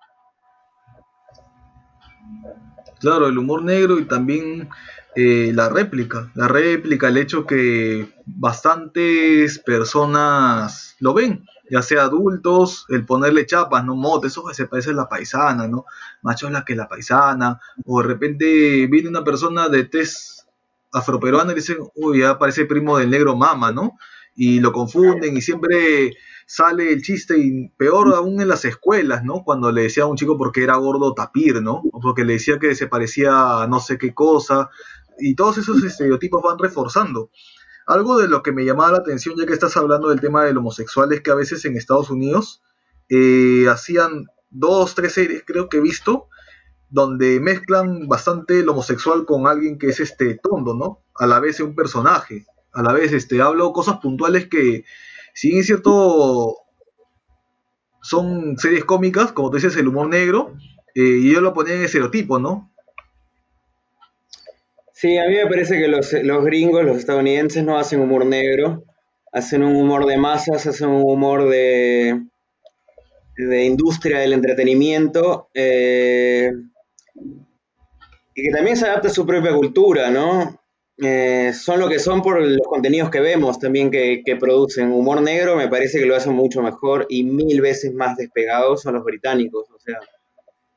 Claro, 3.00 3.28
el 3.28 3.38
humor 3.38 3.64
negro 3.64 4.00
y 4.00 4.06
también 4.06 4.70
eh, 5.16 5.52
la 5.56 5.70
réplica. 5.70 6.32
La 6.36 6.48
réplica, 6.48 7.08
el 7.08 7.18
hecho 7.18 7.48
que 7.48 8.08
bastantes 8.26 9.58
personas 9.58 10.96
lo 11.00 11.16
ven, 11.16 11.46
ya 11.70 11.82
sea 11.82 12.04
adultos, 12.04 12.86
el 12.90 13.06
ponerle 13.06 13.46
chapas, 13.46 13.84
no 13.86 13.96
mote, 13.96 14.28
eso 14.28 14.44
se 14.54 14.68
parece 14.68 14.92
a 14.92 14.94
la 14.94 15.10
paisana, 15.10 15.68
¿no? 15.68 15.86
Macho 16.22 16.50
la 16.50 16.64
que 16.64 16.76
la 16.76 16.88
paisana, 16.88 17.60
o 17.86 18.02
de 18.02 18.08
repente 18.08 18.88
viene 18.88 19.10
una 19.10 19.24
persona 19.24 19.70
de 19.70 19.86
test 19.86 20.48
afroperuana 20.94 21.52
y 21.52 21.56
dicen, 21.56 21.78
uy, 21.96 22.20
ya 22.20 22.38
parece 22.38 22.66
primo 22.66 22.98
del 22.98 23.10
negro 23.10 23.36
mama, 23.36 23.72
¿no? 23.72 23.98
Y 24.36 24.60
lo 24.60 24.72
confunden 24.72 25.36
y 25.38 25.42
siempre 25.42 26.14
sale 26.46 26.92
el 26.94 27.02
chiste 27.02 27.38
y 27.38 27.70
peor 27.70 28.14
aún 28.14 28.40
en 28.40 28.48
las 28.48 28.66
escuelas, 28.66 29.24
¿no? 29.24 29.44
Cuando 29.44 29.72
le 29.72 29.84
decía 29.84 30.04
a 30.04 30.08
un 30.08 30.18
chico 30.18 30.38
porque 30.38 30.64
era 30.64 30.76
gordo 30.76 31.14
tapir, 31.14 31.62
¿no? 31.62 31.82
O 31.92 32.00
porque 32.00 32.24
le 32.24 32.34
decía 32.34 32.60
que 32.60 32.76
se 32.76 32.88
parecía 32.88 33.64
a 33.64 33.68
no 33.68 33.80
sé 33.80 33.98
qué 33.98 34.14
cosa. 34.14 34.70
Y 35.18 35.36
todos 35.36 35.58
esos 35.58 35.84
estereotipos 35.84 36.42
van 36.44 36.60
reforzando. 36.60 37.30
Algo 37.86 38.18
de 38.18 38.28
lo 38.28 38.42
que 38.42 38.52
me 38.52 38.66
llamaba 38.66 38.94
la 38.94 38.98
atención, 38.98 39.36
ya 39.38 39.46
que 39.46 39.54
estás 39.54 39.78
hablando 39.78 40.10
del 40.10 40.22
tema 40.22 40.44
del 40.44 40.58
homosexual, 40.58 41.12
es 41.14 41.22
que 41.22 41.32
a 41.32 41.36
veces 41.36 41.64
en 41.66 41.78
Estados 41.78 42.10
Unidos 42.10 42.64
eh, 43.10 43.66
hacían 43.70 44.26
dos, 44.50 44.96
tres 44.96 45.14
series, 45.14 45.44
creo 45.46 45.70
que 45.70 45.78
he 45.78 45.82
visto, 45.82 46.28
donde 46.90 47.40
mezclan 47.40 48.08
bastante 48.08 48.60
el 48.60 48.70
homosexual 48.70 49.26
con 49.26 49.48
alguien 49.48 49.78
que 49.78 49.88
es 49.88 50.00
este 50.00 50.36
tondo, 50.36 50.74
¿no? 50.74 51.04
A 51.16 51.28
la 51.28 51.40
vez 51.40 51.60
un 51.60 51.76
personaje, 51.76 52.46
a 52.74 52.82
la 52.82 52.94
vez 52.94 53.14
este 53.14 53.42
hablo 53.42 53.74
cosas 53.74 53.98
puntuales 53.98 54.48
que 54.48 54.86
si 55.34 55.50
bien 55.50 55.60
es 55.60 55.66
cierto 55.68 56.56
son 58.02 58.58
series 58.58 58.86
cómicas, 58.86 59.32
como 59.32 59.50
tú 59.50 59.58
dices, 59.58 59.76
el 59.78 59.88
humor 59.88 60.10
negro, 60.10 60.54
eh, 60.94 61.02
y 61.02 61.34
yo 61.34 61.42
lo 61.42 61.54
ponía 61.54 61.74
en 61.74 61.84
estereotipo, 61.84 62.40
¿no? 62.40 62.72
Sí, 64.98 65.18
a 65.18 65.28
mí 65.28 65.36
me 65.36 65.46
parece 65.48 65.78
que 65.78 65.90
los, 65.90 66.10
gringos, 66.46 66.86
los 66.86 66.98
estadounidenses, 66.98 67.66
no 67.66 67.78
hacen 67.78 68.00
humor 68.00 68.26
negro, 68.26 68.86
hacen 69.34 69.62
un 69.62 69.76
humor 69.76 70.06
de 70.06 70.16
masas, 70.16 70.66
hacen 70.66 70.88
un 70.88 71.02
humor 71.02 71.50
de, 71.50 72.22
de 73.36 73.66
industria 73.66 74.20
del 74.20 74.32
entretenimiento. 74.32 75.50
Eh, 75.54 76.50
y 78.34 78.42
que 78.42 78.52
también 78.56 78.78
se 78.78 78.86
adapta 78.86 79.10
a 79.10 79.12
su 79.12 79.26
propia 79.26 79.54
cultura, 79.54 80.12
¿no? 80.12 80.62
Eh, 81.00 81.52
son 81.54 81.82
lo 81.82 81.90
que 81.90 82.00
son 82.00 82.22
por 82.22 82.42
los 82.42 82.66
contenidos 82.66 83.10
que 83.10 83.20
vemos 83.20 83.60
también 83.60 83.92
que, 83.92 84.38
producen. 84.40 84.94
Humor 84.94 85.22
negro 85.22 85.58
me 85.58 85.68
parece 85.68 86.00
que 86.00 86.06
lo 86.06 86.16
hacen 86.16 86.32
mucho 86.32 86.62
mejor 86.62 87.06
y 87.10 87.26
mil 87.26 87.60
veces 87.60 87.94
más 87.94 88.16
despegados 88.16 88.84
son 88.84 88.94
los 88.94 89.04
británicos. 89.04 89.70
O 89.72 89.78
sea, 89.78 90.00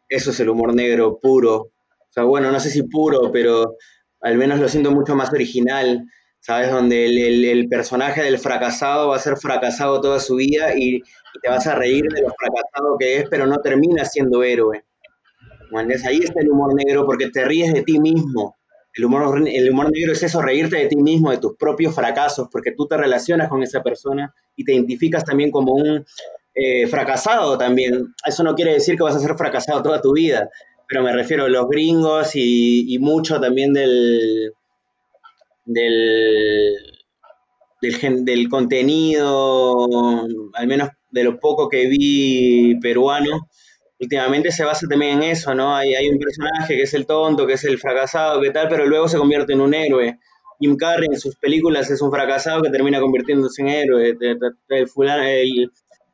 eso 0.09 0.33
es 0.33 0.41
el 0.41 0.49
humor 0.49 0.75
negro 0.75 1.21
puro. 1.21 1.57
O 1.61 2.13
sea, 2.13 2.25
bueno, 2.25 2.51
no 2.51 2.59
sé 2.59 2.71
si 2.71 2.83
puro, 2.83 3.31
pero 3.31 3.77
al 4.21 4.37
menos 4.37 4.59
lo 4.59 4.69
siento 4.69 4.91
mucho 4.91 5.15
más 5.15 5.33
original. 5.33 6.05
¿Sabes? 6.41 6.71
Donde 6.71 7.05
el, 7.05 7.69
personaje 7.69 8.23
del 8.23 8.39
fracasado 8.39 9.09
va 9.09 9.17
a 9.17 9.19
ser 9.19 9.37
fracasado 9.37 10.01
toda 10.01 10.21
su 10.21 10.37
vida 10.37 10.73
y, 10.77 11.03
te 11.43 11.51
vas 11.51 11.67
a 11.67 11.75
reír 11.75 12.05
de 12.05 12.23
lo 12.23 12.29
fracasado 12.29 12.97
que 12.99 13.19
es, 13.19 13.29
pero 13.29 13.47
no 13.47 13.59
termina 13.59 14.05
siendo 14.05 14.43
héroe. 14.43 14.85
Ahí 16.07 16.19
está 16.19 16.41
el 16.41 16.51
humor 16.51 16.75
negro 16.75 17.05
porque 17.05 17.29
te 17.31 17.45
ríes 17.45 17.75
de 17.75 17.83
ti 17.83 17.99
mismo. 17.99 18.57
El 18.95 19.05
humor, 19.05 19.47
el 19.47 19.71
humor 19.71 19.91
negro 19.93 20.13
es 20.13 20.23
eso, 20.23 20.41
reírte 20.41 20.77
de 20.77 20.87
ti 20.87 20.97
mismo, 20.97 21.31
de 21.31 21.39
tus 21.39 21.57
propios 21.57 21.95
fracasos, 21.95 22.49
porque 22.51 22.73
tú 22.73 22.87
te 22.87 22.97
relacionas 22.97 23.49
con 23.49 23.63
esa 23.63 23.83
persona 23.83 24.35
y 24.57 24.65
te 24.65 24.73
identificas 24.73 25.25
también 25.25 25.51
como 25.51 25.75
un 25.75 26.05
eh, 26.55 26.87
fracasado 26.89 27.57
también. 27.57 28.15
Eso 28.27 28.43
no 28.43 28.55
quiere 28.55 28.73
decir 28.73 28.97
que 28.97 29.05
vas 29.05 29.15
a 29.15 29.21
ser 29.21 29.37
fracasado 29.37 29.83
toda 29.83 30.01
tu 30.01 30.15
vida, 30.15 30.49
pero 30.89 31.03
me 31.03 31.13
refiero 31.13 31.45
a 31.45 31.49
los 31.49 31.69
gringos 31.69 32.31
y, 32.35 32.97
mucho 33.01 33.39
también 33.39 33.75
del, 33.75 34.53
del, 35.67 36.77
del, 37.83 38.25
del 38.25 38.49
contenido, 38.49 39.77
al 40.55 40.67
menos 40.67 40.89
de 41.11 41.25
lo 41.25 41.39
poco 41.39 41.69
que 41.69 41.87
vi 41.87 42.81
peruano, 42.81 43.49
últimamente 44.01 44.51
se 44.51 44.65
basa 44.65 44.87
también 44.89 45.19
en 45.19 45.31
eso, 45.31 45.55
¿no? 45.55 45.77
Hay, 45.77 45.95
hay 45.95 46.09
un 46.09 46.19
personaje 46.19 46.77
que 46.77 46.83
es 46.83 46.95
el 46.95 47.07
tonto, 47.07 47.47
que 47.47 47.55
es 47.55 47.65
el 47.65 47.79
fracasado, 47.79 48.41
que 48.41 48.51
tal, 48.51 48.69
pero 48.69 48.87
luego 48.87 49.09
se 49.09 49.19
convierte 49.19 49.53
en 49.53 49.61
un 49.61 49.75
héroe. 49.75 50.19
Jim 50.61 50.77
Carrey 50.77 51.09
en 51.11 51.21
sus 51.21 51.37
películas 51.37 51.91
es 51.91 52.01
un 52.01 52.11
fracasado 52.11 52.63
que 52.63 52.71
termina 52.71 52.99
convirtiéndose 53.01 53.63
en 53.63 53.69
héroe. 53.69 54.17
El, 54.69 54.89
fulano, 54.89 55.23
el, 55.23 55.71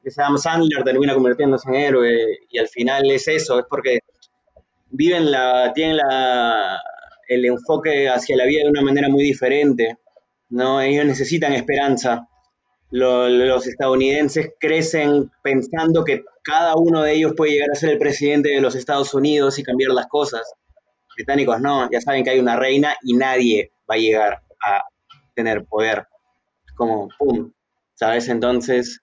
Sam 0.06 0.36
Sandler 0.36 0.82
termina 0.84 1.14
convirtiéndose 1.14 1.68
en 1.68 1.74
héroe 1.76 2.38
y 2.50 2.58
al 2.58 2.68
final 2.68 3.10
es 3.10 3.28
eso, 3.28 3.60
es 3.60 3.66
porque 3.68 4.00
viven 4.94 5.30
la, 5.30 5.72
tienen 5.74 5.96
la, 5.96 6.80
el 7.28 7.44
enfoque 7.44 8.08
hacia 8.08 8.36
la 8.36 8.46
vida 8.46 8.62
de 8.64 8.70
una 8.70 8.82
manera 8.82 9.08
muy 9.08 9.24
diferente, 9.24 9.98
¿no? 10.50 10.80
Ellos 10.80 11.04
necesitan 11.04 11.52
esperanza 11.52 12.28
los 12.96 13.66
estadounidenses 13.66 14.52
crecen 14.60 15.30
pensando 15.42 16.04
que 16.04 16.24
cada 16.44 16.76
uno 16.76 17.02
de 17.02 17.14
ellos 17.14 17.32
puede 17.36 17.52
llegar 17.52 17.70
a 17.72 17.74
ser 17.74 17.90
el 17.90 17.98
presidente 17.98 18.50
de 18.50 18.60
los 18.60 18.76
Estados 18.76 19.14
Unidos 19.14 19.58
y 19.58 19.64
cambiar 19.64 19.90
las 19.90 20.06
cosas. 20.06 20.54
Británicos 21.16 21.60
no, 21.60 21.90
ya 21.90 22.00
saben 22.00 22.22
que 22.22 22.30
hay 22.30 22.38
una 22.38 22.56
reina 22.56 22.94
y 23.02 23.14
nadie 23.14 23.72
va 23.90 23.96
a 23.96 23.98
llegar 23.98 24.42
a 24.64 24.84
tener 25.34 25.64
poder. 25.64 26.06
Como, 26.76 27.08
¡pum! 27.18 27.52
¿Sabes? 27.94 28.28
Entonces, 28.28 29.00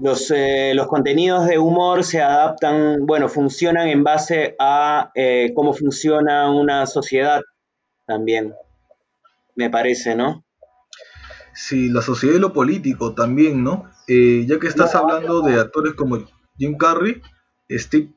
los, 0.00 0.30
eh, 0.30 0.72
los 0.74 0.86
contenidos 0.86 1.46
de 1.46 1.58
humor 1.58 2.04
se 2.04 2.22
adaptan, 2.22 3.06
bueno, 3.06 3.28
funcionan 3.28 3.88
en 3.88 4.04
base 4.04 4.54
a 4.58 5.10
eh, 5.14 5.52
cómo 5.54 5.72
funciona 5.72 6.50
una 6.50 6.86
sociedad 6.86 7.42
también, 8.06 8.54
me 9.56 9.70
parece, 9.70 10.14
¿no? 10.14 10.44
Sí, 11.52 11.88
la 11.88 12.02
sociedad 12.02 12.36
y 12.36 12.38
lo 12.38 12.52
político 12.52 13.14
también, 13.14 13.64
¿no? 13.64 13.90
Eh, 14.06 14.44
ya 14.46 14.58
que 14.58 14.68
estás 14.68 14.94
hablando 14.94 15.42
de 15.42 15.58
actores 15.58 15.94
como 15.94 16.18
Jim 16.56 16.76
Carrey, 16.76 17.20
Steve 17.68 18.10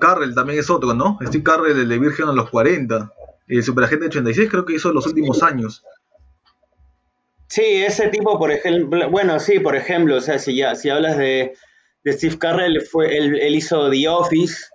Carrell 0.00 0.34
también 0.34 0.58
es 0.58 0.70
otro, 0.70 0.94
¿no? 0.94 1.18
Steve 1.22 1.44
Carrell, 1.44 1.78
el 1.78 1.88
de 1.88 1.98
Virgen 1.98 2.28
a 2.28 2.32
los 2.32 2.48
40, 2.48 3.12
el 3.46 3.62
Superagente 3.62 4.06
86 4.06 4.48
creo 4.50 4.64
que 4.64 4.74
hizo 4.74 4.88
en 4.88 4.94
los 4.94 5.06
últimos 5.06 5.42
años. 5.42 5.84
Sí, 7.50 7.62
ese 7.64 8.08
tipo, 8.10 8.38
por 8.38 8.52
ejemplo, 8.52 9.10
bueno, 9.10 9.40
sí, 9.40 9.58
por 9.58 9.74
ejemplo, 9.74 10.16
o 10.16 10.20
sea, 10.20 10.38
si, 10.38 10.54
ya, 10.54 10.76
si 10.76 10.88
hablas 10.88 11.18
de, 11.18 11.54
Steve 12.06 12.38
Carrell, 12.38 12.80
fue, 12.80 13.16
él, 13.16 13.54
hizo 13.56 13.90
The 13.90 14.08
Office, 14.08 14.66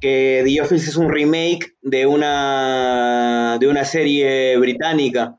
que 0.00 0.42
The 0.44 0.60
Office 0.60 0.90
es 0.90 0.96
un 0.96 1.10
remake 1.10 1.74
de 1.82 2.06
una, 2.06 3.58
de 3.58 3.66
una 3.66 3.84
serie 3.84 4.56
británica. 4.56 5.36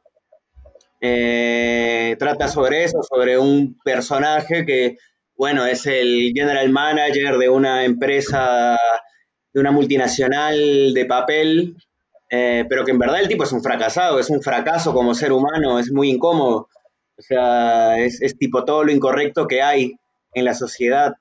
Eh, 0.99 2.17
trata 2.19 2.49
sobre 2.49 2.83
eso, 2.83 3.01
sobre 3.01 3.37
un 3.39 3.79
personaje 3.85 4.65
que, 4.65 4.97
bueno, 5.37 5.65
es 5.65 5.85
el 5.85 6.33
general 6.35 6.69
manager 6.69 7.37
de 7.37 7.47
una 7.47 7.85
empresa, 7.85 8.77
de 9.53 9.59
una 9.61 9.71
multinacional 9.71 10.93
de 10.93 11.05
papel, 11.05 11.77
eh, 12.35 12.65
pero 12.67 12.83
que 12.83 12.89
en 12.89 12.97
verdad 12.97 13.19
el 13.19 13.27
tipo 13.27 13.43
es 13.43 13.51
un 13.51 13.61
fracasado, 13.61 14.17
es 14.17 14.31
un 14.31 14.41
fracaso 14.41 14.91
como 14.91 15.13
ser 15.13 15.31
humano, 15.31 15.77
es 15.77 15.91
muy 15.91 16.09
incómodo. 16.09 16.67
O 17.15 17.21
sea, 17.21 17.99
es, 17.99 18.19
tipo 18.39 18.65
todo 18.65 18.83
lo 18.83 18.91
incorrecto 18.91 19.47
que 19.47 19.61
hay 19.61 19.93
en 20.33 20.45
la 20.45 20.55
sociedad 20.55 21.13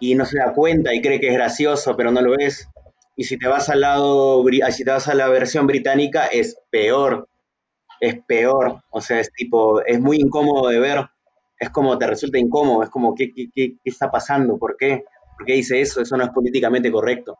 y 0.00 0.14
no 0.14 0.26
se 0.26 0.36
da 0.36 0.52
cuenta 0.52 0.92
y 0.92 1.00
cree 1.00 1.18
que 1.18 1.28
es 1.28 1.34
gracioso, 1.34 1.96
pero 1.96 2.10
no 2.10 2.20
lo 2.20 2.38
es. 2.38 2.68
Y 3.16 3.24
si 3.24 3.38
te 3.38 3.48
vas 3.48 3.70
al 3.70 3.80
lado, 3.80 4.44
si 4.70 4.84
te 4.84 4.90
vas 4.90 5.08
a 5.08 5.14
la 5.14 5.28
versión 5.28 5.66
británica, 5.66 6.26
es 6.26 6.58
peor, 6.68 7.26
es 8.00 8.22
peor. 8.26 8.82
O 8.90 9.00
sea, 9.00 9.20
es 9.20 9.32
tipo, 9.32 9.80
es 9.80 9.98
muy 9.98 10.18
incómodo 10.18 10.68
de 10.68 10.78
ver, 10.78 11.06
es 11.58 11.70
como 11.70 11.96
te 11.96 12.06
resulta 12.06 12.38
incómodo, 12.38 12.82
es 12.82 12.90
como, 12.90 13.14
¿qué, 13.14 13.32
qué, 13.32 13.46
qué, 13.50 13.76
qué 13.82 13.90
está 13.90 14.10
pasando? 14.10 14.58
¿Por 14.58 14.76
qué? 14.76 15.04
¿Por 15.38 15.46
qué 15.46 15.54
dice 15.54 15.80
eso? 15.80 16.02
Eso 16.02 16.18
no 16.18 16.24
es 16.24 16.30
políticamente 16.32 16.92
correcto. 16.92 17.38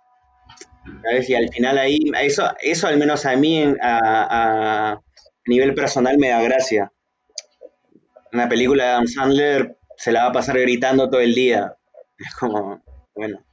Y 1.29 1.35
al 1.35 1.49
final 1.49 1.79
ahí, 1.79 1.99
eso, 2.23 2.51
eso 2.63 2.87
al 2.87 2.99
menos 2.99 3.25
a 3.27 3.37
mí 3.37 3.65
a, 3.81 5.01
nivel 5.47 5.75
personal 5.75 6.19
me 6.19 6.29
da 6.29 6.43
gracia. 6.43 6.93
Una 8.33 8.49
película 8.49 8.85
de 8.85 8.91
Adam 8.91 9.07
Sandler 9.07 9.77
se 9.97 10.13
la 10.13 10.25
va 10.25 10.31
a 10.31 10.33
pasar 10.33 10.59
gritando 10.59 11.09
todo 11.09 11.21
el 11.21 11.35
día. 11.35 11.77
Es 12.19 12.35
como, 12.35 12.83
bueno, 13.15 13.45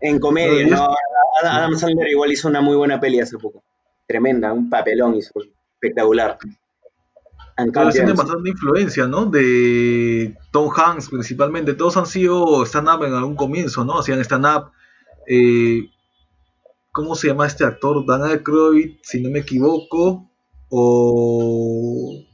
En 0.00 0.18
comedia, 0.18 0.66
¿no? 0.66 0.94
Adam 1.42 1.74
Sandler 1.76 2.08
igual 2.08 2.32
hizo 2.32 2.48
una 2.48 2.60
muy 2.60 2.76
buena 2.76 3.00
peli 3.00 3.20
hace 3.20 3.38
poco. 3.38 3.62
Tremenda, 4.06 4.52
un 4.52 4.68
papelón 4.68 5.14
hizo, 5.14 5.32
espectacular. 5.74 6.38
Pero 7.56 7.90
tiene 7.90 8.12
bastante 8.12 8.50
influencia, 8.50 9.06
¿no? 9.06 9.26
De 9.26 10.36
Tom 10.50 10.70
Hanks 10.74 11.08
principalmente. 11.08 11.74
Todos 11.74 11.96
han 11.96 12.06
sido 12.06 12.66
stand-up 12.66 13.04
en 13.04 13.14
algún 13.14 13.36
comienzo, 13.36 13.84
¿no? 13.84 14.00
Hacían 14.00 14.18
stand-up 14.20 14.72
eh, 15.26 15.90
¿cómo 16.92 17.14
se 17.14 17.28
llama 17.28 17.46
este 17.46 17.64
actor? 17.64 18.04
Dan 18.06 18.22
Aykroyd, 18.22 18.96
si 19.02 19.20
no 19.20 19.30
me 19.30 19.40
equivoco, 19.40 20.30
o 20.70 22.24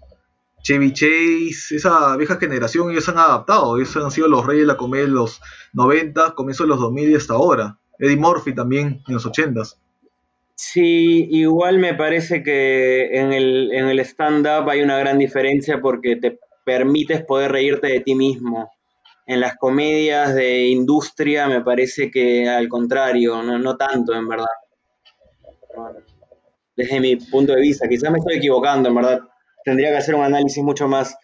Chevy 0.62 0.92
Chase, 0.92 1.76
esa 1.76 2.16
vieja 2.16 2.36
generación, 2.36 2.90
ellos 2.90 3.08
han 3.08 3.18
adaptado, 3.18 3.76
ellos 3.76 3.96
han 3.96 4.10
sido 4.10 4.28
los 4.28 4.46
reyes 4.46 4.62
de 4.62 4.66
la 4.66 4.76
comedia 4.76 5.06
de 5.06 5.12
los 5.12 5.40
90, 5.72 6.34
comienzo 6.34 6.64
de 6.64 6.68
los 6.68 6.80
2000 6.80 7.10
y 7.10 7.14
hasta 7.14 7.34
ahora. 7.34 7.78
Eddie 7.98 8.16
Murphy 8.16 8.54
también 8.54 9.02
en 9.06 9.14
los 9.14 9.26
80 9.26 9.62
Sí, 10.54 11.26
igual 11.30 11.78
me 11.78 11.94
parece 11.94 12.42
que 12.42 13.18
en 13.18 13.32
el, 13.32 13.72
en 13.72 13.88
el 13.88 13.98
stand-up 14.00 14.68
hay 14.68 14.82
una 14.82 14.98
gran 14.98 15.18
diferencia 15.18 15.80
porque 15.80 16.16
te 16.16 16.38
permites 16.64 17.24
poder 17.24 17.52
reírte 17.52 17.86
de 17.86 18.00
ti 18.00 18.14
mismo 18.14 18.70
en 19.30 19.38
las 19.38 19.56
comedias 19.58 20.34
de 20.34 20.66
industria 20.66 21.46
me 21.46 21.60
parece 21.60 22.10
que 22.10 22.48
al 22.48 22.68
contrario, 22.68 23.40
no, 23.44 23.76
tanto 23.76 24.12
en 24.12 24.28
verdad. 24.28 24.46
Desde 26.74 26.98
mi 26.98 27.14
punto 27.14 27.52
de 27.52 27.60
vista, 27.60 27.88
quizás 27.88 28.10
me 28.10 28.18
estoy 28.18 28.38
equivocando, 28.38 28.88
en 28.88 28.96
verdad. 28.96 29.20
Tendría 29.64 29.90
que 29.90 29.98
hacer 29.98 30.16
un 30.16 30.24
análisis 30.24 30.64
mucho 30.64 30.88
más 30.88 31.16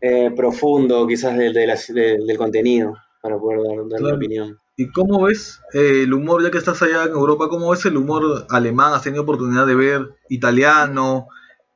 eh, 0.00 0.30
profundo, 0.30 1.08
quizás 1.08 1.36
del 1.36 2.38
contenido, 2.38 2.94
para 3.20 3.36
poder 3.36 3.62
dar, 3.88 4.00
mi 4.00 4.12
opinión. 4.12 4.60
¿Y 4.76 4.88
cómo 4.92 5.24
ves 5.24 5.60
eh, 5.74 6.02
el 6.04 6.14
humor, 6.14 6.40
ya 6.44 6.52
que 6.52 6.58
estás 6.58 6.80
allá 6.82 7.02
en 7.02 7.10
Europa, 7.10 7.48
cómo 7.48 7.70
ves 7.70 7.84
el 7.84 7.96
humor 7.96 8.46
alemán? 8.48 8.92
¿Has 8.94 9.02
tenido 9.02 9.24
oportunidad 9.24 9.66
de 9.66 9.74
ver 9.74 10.08
italiano, 10.28 11.26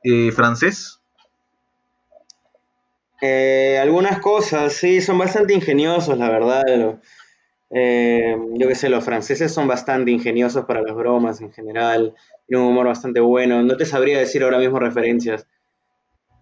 eh, 0.05 0.31
francés? 0.31 1.01
Eh, 3.25 3.79
algunas 3.81 4.19
cosas, 4.19 4.73
sí, 4.73 4.99
son 4.99 5.17
bastante 5.17 5.53
ingeniosos, 5.53 6.17
la 6.17 6.29
verdad. 6.29 6.99
Eh, 7.69 8.35
yo 8.55 8.67
qué 8.67 8.75
sé, 8.75 8.89
los 8.89 9.05
franceses 9.05 9.49
son 9.49 9.65
bastante 9.65 10.11
ingeniosos 10.11 10.65
para 10.65 10.81
las 10.81 10.93
bromas 10.93 11.39
en 11.39 11.49
general. 11.53 12.13
Tienen 12.45 12.65
un 12.65 12.73
humor 12.73 12.87
bastante 12.87 13.21
bueno. 13.21 13.63
No 13.63 13.77
te 13.77 13.85
sabría 13.85 14.19
decir 14.19 14.43
ahora 14.43 14.57
mismo 14.59 14.77
referencias. 14.77 15.47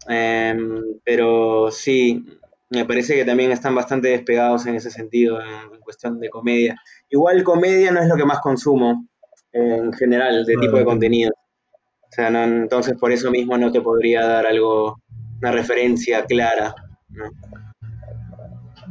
Em, 0.10 1.00
pero 1.06 1.70
sí, 1.70 2.26
me 2.72 2.84
parece 2.86 3.14
que 3.14 3.26
también 3.26 3.52
están 3.52 3.76
bastante 3.76 4.08
despegados 4.08 4.66
en 4.66 4.74
ese 4.74 4.90
sentido, 4.90 5.40
en, 5.40 5.80
cuestión 5.82 6.20
de 6.20 6.32
comedia. 6.32 6.82
Igual 7.12 7.44
comedia 7.44 7.92
no 7.92 8.02
es 8.02 8.08
lo 8.08 8.16
que 8.16 8.26
más 8.26 8.40
consumo 8.40 9.06
en 9.52 9.94
general, 9.94 10.46
de 10.48 10.56
tipo 10.56 10.78
de 10.78 10.86
contenido. 10.86 11.32
O 11.34 12.12
sea, 12.12 12.30
entonces 12.44 12.96
por 13.00 13.12
eso 13.12 13.30
mismo 13.30 13.56
no 13.56 13.72
te 13.72 13.82
podría 13.82 14.26
dar 14.26 14.48
algo 14.48 14.98
una 15.42 15.52
referencia 15.52 16.26
clara. 16.26 16.76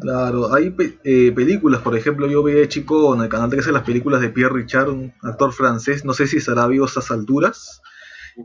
Claro, 0.01 0.53
hay 0.55 0.75
eh, 1.05 1.33
películas, 1.33 1.83
por 1.83 1.97
ejemplo, 1.97 2.27
yo 2.27 2.43
veía 2.43 2.67
chico 2.69 3.15
en 3.15 3.21
el 3.21 3.29
canal 3.29 3.51
13 3.51 3.71
las 3.73 3.85
películas 3.85 4.21
de 4.21 4.31
Pierre 4.31 4.55
Richard, 4.55 4.89
un 4.89 5.13
actor 5.23 5.53
francés, 5.53 6.05
no 6.05 6.15
sé 6.15 6.27
si 6.27 6.39
estará 6.39 6.67
vivo 6.67 6.85
a 6.85 6.89
estas 6.89 7.11
alturas. 7.11 7.83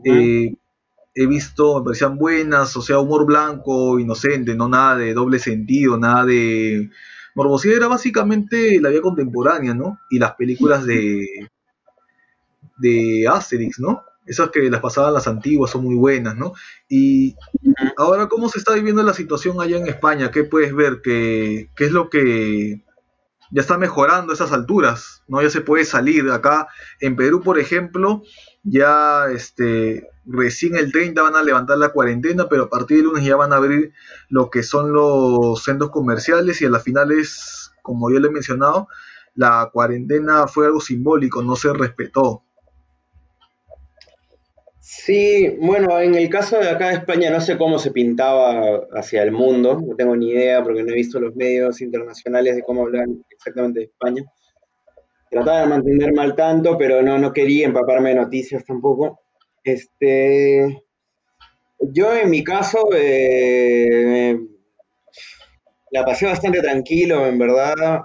Eh, 0.04 0.54
he 1.14 1.26
visto, 1.26 1.78
me 1.78 1.84
parecían 1.84 2.18
buenas, 2.18 2.76
o 2.76 2.82
sea, 2.82 2.98
humor 2.98 3.24
blanco, 3.24 3.98
inocente, 3.98 4.54
no 4.54 4.68
nada 4.68 4.96
de 4.96 5.14
doble 5.14 5.38
sentido, 5.38 5.96
nada 5.96 6.26
de 6.26 6.90
morbosidad, 7.34 7.76
era 7.76 7.88
básicamente 7.88 8.78
la 8.80 8.90
vida 8.90 9.00
contemporánea, 9.00 9.72
¿no? 9.72 9.98
Y 10.10 10.18
las 10.18 10.34
películas 10.34 10.84
de, 10.84 11.26
de 12.76 13.26
Asterix, 13.28 13.78
¿no? 13.78 14.02
Esas 14.26 14.50
que 14.50 14.70
las 14.70 14.80
pasaban 14.80 15.14
las 15.14 15.28
antiguas 15.28 15.70
son 15.70 15.84
muy 15.84 15.94
buenas, 15.94 16.36
¿no? 16.36 16.52
Y 16.88 17.36
ahora, 17.96 18.28
¿cómo 18.28 18.48
se 18.48 18.58
está 18.58 18.74
viviendo 18.74 19.02
la 19.02 19.14
situación 19.14 19.60
allá 19.60 19.78
en 19.78 19.86
España? 19.86 20.30
¿Qué 20.30 20.44
puedes 20.44 20.74
ver? 20.74 21.00
¿Qué, 21.02 21.70
qué 21.76 21.86
es 21.86 21.92
lo 21.92 22.10
que 22.10 22.84
ya 23.50 23.60
está 23.60 23.78
mejorando 23.78 24.32
esas 24.32 24.52
alturas? 24.52 25.22
¿No? 25.28 25.40
Ya 25.42 25.50
se 25.50 25.60
puede 25.60 25.84
salir. 25.84 26.30
Acá 26.30 26.68
en 27.00 27.16
Perú, 27.16 27.40
por 27.42 27.58
ejemplo, 27.58 28.22
ya 28.64 29.26
este, 29.30 30.08
recién 30.24 30.76
el 30.76 30.92
30 30.92 31.22
van 31.22 31.36
a 31.36 31.42
levantar 31.42 31.78
la 31.78 31.90
cuarentena, 31.90 32.48
pero 32.48 32.64
a 32.64 32.70
partir 32.70 32.98
del 32.98 33.06
lunes 33.06 33.24
ya 33.24 33.36
van 33.36 33.52
a 33.52 33.56
abrir 33.56 33.92
lo 34.28 34.50
que 34.50 34.62
son 34.62 34.92
los 34.92 35.62
centros 35.62 35.90
comerciales 35.90 36.60
y 36.60 36.64
a 36.66 36.70
las 36.70 36.82
finales, 36.82 37.70
como 37.82 38.10
yo 38.10 38.18
le 38.18 38.28
he 38.28 38.32
mencionado, 38.32 38.88
la 39.34 39.70
cuarentena 39.72 40.48
fue 40.48 40.66
algo 40.66 40.80
simbólico, 40.80 41.42
no 41.42 41.56
se 41.56 41.72
respetó. 41.72 42.42
Sí, 44.88 45.48
bueno, 45.60 46.00
en 46.00 46.14
el 46.14 46.30
caso 46.30 46.60
de 46.60 46.70
acá 46.70 46.90
de 46.90 46.94
España 46.94 47.28
no 47.28 47.40
sé 47.40 47.58
cómo 47.58 47.76
se 47.76 47.90
pintaba 47.90 48.86
hacia 48.92 49.24
el 49.24 49.32
mundo, 49.32 49.80
no 49.84 49.96
tengo 49.96 50.14
ni 50.14 50.30
idea 50.30 50.62
porque 50.62 50.84
no 50.84 50.92
he 50.92 50.94
visto 50.94 51.18
los 51.18 51.34
medios 51.34 51.80
internacionales 51.80 52.54
de 52.54 52.62
cómo 52.62 52.82
hablan 52.82 53.24
exactamente 53.28 53.80
de 53.80 53.86
España. 53.86 54.22
Trataba 55.28 55.62
de 55.62 55.66
mantenerme 55.66 56.22
al 56.22 56.36
tanto, 56.36 56.78
pero 56.78 57.02
no, 57.02 57.18
no 57.18 57.32
quería 57.32 57.66
empaparme 57.66 58.10
de 58.10 58.14
noticias 58.14 58.64
tampoco. 58.64 59.22
Este, 59.64 60.84
yo 61.80 62.14
en 62.14 62.30
mi 62.30 62.44
caso 62.44 62.78
eh, 62.94 64.38
la 65.90 66.04
pasé 66.04 66.26
bastante 66.26 66.60
tranquilo, 66.60 67.26
en 67.26 67.38
verdad. 67.40 68.02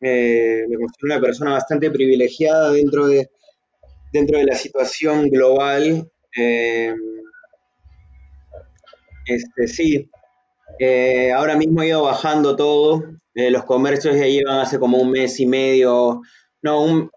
Eh, 0.00 0.64
me 0.66 0.76
considero 0.76 1.14
una 1.14 1.20
persona 1.20 1.52
bastante 1.52 1.90
privilegiada 1.90 2.72
dentro 2.72 3.06
de, 3.06 3.28
dentro 4.14 4.38
de 4.38 4.44
la 4.46 4.54
situación 4.54 5.28
global 5.28 6.08
eh, 6.36 6.94
este, 9.26 9.66
sí, 9.68 10.08
Eh, 10.80 11.32
ahora 11.32 11.56
mismo 11.56 11.82
ha 11.82 11.86
ido 11.86 12.02
bajando 12.04 12.56
todo. 12.56 13.04
Eh, 13.34 13.50
los 13.50 13.64
comercios 13.64 14.16
ya 14.16 14.26
llevan 14.26 14.60
hace 14.60 14.78
como 14.80 14.98
un 14.98 15.10
mes 15.12 15.40
y 15.40 15.46
medio. 15.46 16.22
No, 16.62 16.82
un, 16.84 17.10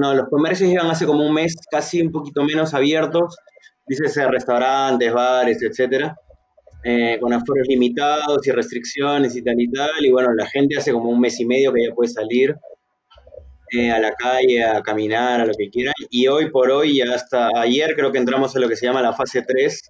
no, 0.00 0.14
los 0.14 0.28
comercios 0.30 0.70
llevan 0.70 0.90
hace 0.90 1.06
como 1.06 1.26
un 1.26 1.34
mes, 1.34 1.54
casi 1.70 2.02
un 2.02 2.12
poquito 2.12 2.44
menos 2.44 2.74
abiertos. 2.74 3.36
Dícese 3.86 4.28
restaurantes, 4.28 5.12
bares, 5.14 5.62
etcétera. 5.62 6.16
Eh, 6.84 7.18
con 7.20 7.32
aforos 7.34 7.66
limitados 7.68 8.46
y 8.46 8.52
restricciones 8.52 9.36
y 9.36 9.42
tal 9.44 9.60
y 9.60 9.70
tal. 9.70 10.04
Y 10.06 10.12
bueno, 10.12 10.34
la 10.34 10.46
gente 10.46 10.78
hace 10.78 10.92
como 10.92 11.10
un 11.10 11.20
mes 11.20 11.40
y 11.40 11.46
medio 11.46 11.72
que 11.72 11.84
ya 11.88 11.94
puede 11.94 12.10
salir 12.10 12.56
eh, 13.72 13.90
a 13.90 13.98
la 13.98 14.12
calle, 14.14 14.64
a 14.64 14.82
caminar, 14.82 15.40
a 15.40 15.46
lo 15.46 15.52
que 15.54 15.70
quieran. 15.70 15.94
Y 16.10 16.26
hoy 16.28 16.50
por 16.50 16.70
hoy, 16.70 17.00
hasta 17.00 17.48
ayer 17.56 17.94
creo 17.94 18.12
que 18.12 18.18
entramos 18.18 18.54
a 18.56 18.60
lo 18.60 18.68
que 18.68 18.76
se 18.76 18.86
llama 18.86 19.02
la 19.02 19.12
fase 19.12 19.42
3. 19.42 19.82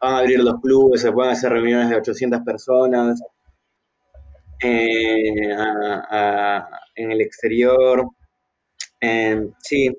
Van 0.00 0.14
a 0.14 0.18
abrir 0.18 0.40
los 0.40 0.60
clubes, 0.60 1.00
se 1.02 1.12
pueden 1.12 1.32
hacer 1.32 1.52
reuniones 1.52 1.90
de 1.90 1.96
800 1.96 2.40
personas 2.44 3.20
eh, 4.60 5.52
en 6.96 7.10
el 7.12 7.20
exterior. 7.20 8.06
sí, 9.58 9.90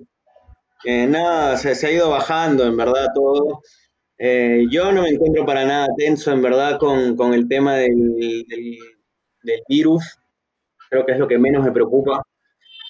nada, 0.86 1.58
se, 1.58 1.88
ha 1.88 1.92
ido 1.92 2.10
bajando 2.10 2.66
en 2.66 2.78
verdad 2.78 3.08
todo. 3.14 3.62
Eh, 4.18 4.66
yo 4.70 4.92
no 4.92 5.02
me 5.04 5.10
encuentro 5.10 5.46
para 5.46 5.66
nada 5.66 5.88
tenso, 5.98 6.32
en 6.32 6.42
verdad, 6.42 6.80
con, 6.80 7.16
con 7.18 7.34
el 7.34 7.48
tema 7.48 7.76
del, 7.76 8.16
del, 8.18 9.62
virus. 9.68 10.18
Creo 10.90 11.06
que 11.06 11.12
es 11.14 11.20
lo 11.20 11.28
que 11.28 11.38
menos 11.38 11.64
me 11.64 11.72
preocupa. 11.72 12.24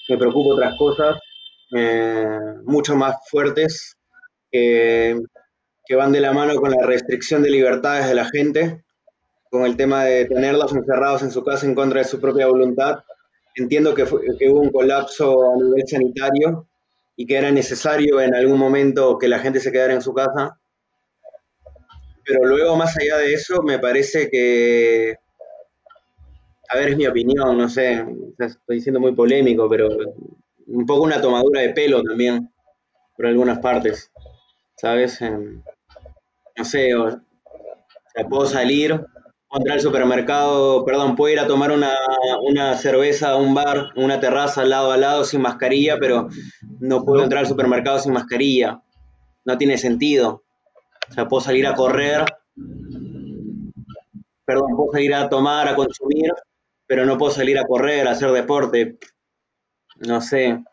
Me 0.08 0.18
preocupa 0.18 0.56
otras 0.56 0.78
cosas 0.78 1.20
eh, 1.76 2.40
mucho 2.64 2.96
más 2.96 3.16
fuertes 3.30 3.98
que, 4.52 5.20
que, 5.86 5.96
van 5.96 6.12
de 6.12 6.22
la 6.22 6.32
mano 6.32 6.56
con 6.56 6.72
la 6.72 6.86
restricción 6.86 7.42
de 7.42 7.50
libertades 7.50 8.08
de 8.08 8.16
la 8.16 8.26
gente, 8.26 8.84
con 9.50 9.66
el 9.66 9.76
tema 9.76 10.06
de 10.06 10.26
tenerlos 10.26 10.74
encerrados 10.74 11.24
en 11.24 11.32
su 11.32 11.44
casa 11.44 11.66
en 11.66 11.76
contra 11.76 12.00
de 12.00 12.08
su 12.08 12.22
propia 12.22 12.48
voluntad. 12.48 13.00
Entiendo 13.56 13.94
que, 13.94 14.06
que 14.38 14.50
hubo 14.50 14.60
un 14.60 14.72
colapso 14.72 15.54
a 15.54 15.56
nivel 15.56 15.88
sanitario 15.88 16.68
y 17.16 17.26
que 17.26 17.38
era 17.38 17.52
necesario 17.52 18.20
en 18.22 18.36
algún 18.36 18.60
momento 18.60 19.18
que 19.18 19.28
la 19.28 19.40
gente 19.40 19.60
se 19.60 19.72
quedara 19.72 19.94
en 19.94 20.02
su 20.02 20.14
casa 20.14 20.60
pero 22.26 22.44
luego, 22.44 22.76
más 22.76 22.98
allá 22.98 23.18
de 23.18 23.34
eso, 23.34 23.62
me 23.62 23.78
parece 23.78 24.30
que, 24.30 25.16
a 26.70 26.78
ver, 26.78 26.90
es 26.90 26.98
mi 26.98 27.08
opinión, 27.08 27.58
no 27.58 27.70
sé, 27.70 28.06
estoy 28.38 28.82
siendo 28.82 29.00
muy 29.00 29.14
polémico, 29.14 29.70
pero 29.70 29.90
un 30.68 30.86
poco 30.86 31.04
una 31.04 31.22
tomadura 31.22 31.62
de 31.62 31.70
pelo 31.70 32.04
también, 32.04 32.52
por 33.16 33.28
algunas 33.28 33.60
partes, 33.60 34.12
¿sabes? 34.76 35.22
Em, 35.22 35.62
no 36.58 36.66
sé, 36.66 36.96
o, 36.96 37.10
sea, 37.10 38.28
puedo 38.30 38.46
salir, 38.46 39.06
entrar 39.52 39.76
al 39.76 39.82
supermercado, 39.82 40.84
perdón, 40.86 41.16
puedo 41.16 41.34
ir 41.34 41.40
a 41.40 41.48
tomar 41.48 41.72
una, 41.72 41.94
una 42.42 42.76
cerveza 42.76 43.32
a 43.32 43.36
un 43.38 43.54
bar, 43.54 43.92
una 43.96 44.20
terraza 44.20 44.66
lado 44.66 44.92
a 44.92 44.98
lado 44.98 45.24
sin 45.24 45.42
mascarilla, 45.42 45.98
pero 46.00 46.28
no 46.80 47.06
puedo 47.06 47.24
entrar 47.24 47.42
al 47.42 47.48
supermercado 47.48 48.00
sin 48.00 48.14
mascarilla. 48.14 48.82
No 49.46 49.58
tiene 49.58 49.78
sentido. 49.78 50.44
O 51.10 51.14
sea, 51.14 51.28
puedo 51.28 51.42
salir 51.42 51.68
a 51.68 51.76
correr, 51.76 52.26
perdón, 54.44 54.76
puedo 54.76 54.92
salir 54.92 55.14
a 55.14 55.30
tomar, 55.30 55.68
a 55.68 55.76
consumir, 55.76 56.32
pero 56.88 57.06
no 57.06 57.18
puedo 57.18 57.32
salir 57.32 57.58
a 57.58 57.66
correr, 57.66 58.08
a 58.08 58.12
hacer 58.12 58.32
deporte. 58.32 58.98
No 60.08 60.22
sé, 60.22 60.64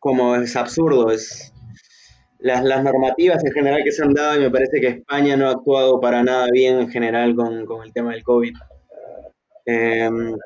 como 0.00 0.36
es 0.36 0.54
absurdo, 0.56 1.10
es 1.10 1.52
las, 2.38 2.62
normativas 2.82 3.44
en 3.44 3.52
general 3.52 3.82
que 3.84 3.92
se 3.92 4.02
han 4.02 4.14
dado 4.14 4.36
y 4.36 4.40
me 4.40 4.50
parece 4.50 4.80
que 4.80 4.88
España 4.88 5.36
no 5.36 5.48
ha 5.48 5.52
actuado 5.52 6.00
para 6.00 6.22
nada 6.22 6.48
bien 6.52 6.78
en 6.78 6.90
general 6.90 7.34
con, 7.34 7.82
el 7.84 7.92
tema 7.92 8.12
del 8.12 8.22
COVID. 8.22 8.54
Em, 9.66 10.36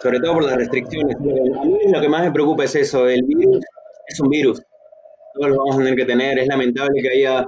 sobre 0.00 0.20
todo 0.20 0.34
por 0.34 0.44
las 0.44 0.56
restricciones. 0.56 1.16
A 1.16 1.64
mí 1.64 1.78
lo 1.92 2.00
que 2.00 2.08
más 2.08 2.22
me 2.22 2.32
preocupa 2.32 2.64
es 2.64 2.74
eso, 2.74 3.08
el 3.08 3.22
virus 3.24 3.64
es 4.06 4.20
un 4.20 4.28
virus, 4.28 4.62
todos 5.34 5.50
lo 5.50 5.58
vamos 5.58 5.76
a 5.76 5.78
tener 5.78 5.96
que 5.96 6.04
tener, 6.04 6.38
es 6.38 6.46
lamentable 6.46 7.02
que 7.02 7.10
haya 7.10 7.46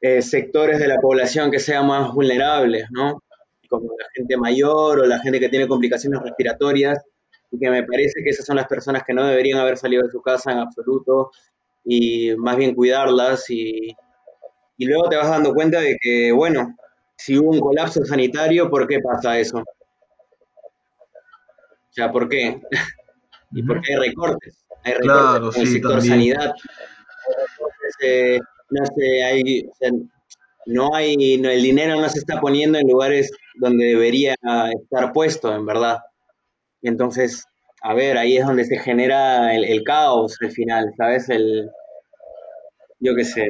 eh, 0.00 0.22
sectores 0.22 0.78
de 0.78 0.88
la 0.88 1.00
población 1.00 1.50
que 1.50 1.58
sean 1.58 1.86
más 1.86 2.12
vulnerables, 2.12 2.86
¿no? 2.90 3.22
Como 3.68 3.88
la 3.98 4.06
gente 4.14 4.36
mayor 4.36 5.00
o 5.00 5.06
la 5.06 5.18
gente 5.20 5.40
que 5.40 5.48
tiene 5.48 5.68
complicaciones 5.68 6.20
respiratorias, 6.22 7.04
y 7.50 7.58
que 7.58 7.70
me 7.70 7.82
parece 7.82 8.22
que 8.22 8.30
esas 8.30 8.46
son 8.46 8.56
las 8.56 8.66
personas 8.66 9.02
que 9.06 9.14
no 9.14 9.26
deberían 9.26 9.58
haber 9.58 9.76
salido 9.76 10.02
de 10.04 10.10
su 10.10 10.20
casa 10.20 10.52
en 10.52 10.58
absoluto, 10.58 11.30
y 11.84 12.34
más 12.36 12.56
bien 12.56 12.74
cuidarlas, 12.74 13.48
y, 13.50 13.94
y 14.76 14.86
luego 14.86 15.08
te 15.08 15.16
vas 15.16 15.30
dando 15.30 15.54
cuenta 15.54 15.80
de 15.80 15.96
que, 16.00 16.32
bueno, 16.32 16.76
si 17.16 17.36
hubo 17.38 17.50
un 17.50 17.60
colapso 17.60 18.04
sanitario, 18.04 18.70
¿por 18.70 18.86
qué 18.86 19.00
pasa 19.00 19.38
eso? 19.38 19.58
O 19.58 19.64
sea, 21.92 22.12
¿por 22.12 22.28
qué? 22.28 22.60
¿Y 23.52 23.62
por 23.62 23.80
qué 23.80 23.94
hay 23.94 24.10
recortes? 24.10 24.64
Hay 24.84 24.94
recortes 24.94 25.56
en 25.56 25.62
el 25.62 25.68
sector 25.68 26.02
sanidad. 26.02 26.54
Eh, 28.02 28.38
no 28.70 28.84
sé, 28.86 29.24
hay, 29.24 29.68
no 30.68 30.94
hay, 30.94 31.14
el 31.42 31.62
dinero 31.62 31.98
no 31.98 32.08
se 32.10 32.18
está 32.18 32.40
poniendo 32.40 32.78
en 32.78 32.86
lugares 32.86 33.30
donde 33.54 33.86
debería 33.86 34.34
estar 34.34 35.12
puesto, 35.14 35.54
en 35.54 35.64
verdad. 35.64 36.00
Entonces, 36.82 37.46
a 37.82 37.94
ver, 37.94 38.18
ahí 38.18 38.36
es 38.36 38.46
donde 38.46 38.66
se 38.66 38.78
genera 38.78 39.54
el, 39.54 39.82
caos 39.82 40.36
al 40.42 40.50
final, 40.50 40.92
¿sabes? 40.98 41.30
El, 41.30 41.70
yo 43.00 43.14
qué 43.16 43.24
sé, 43.24 43.48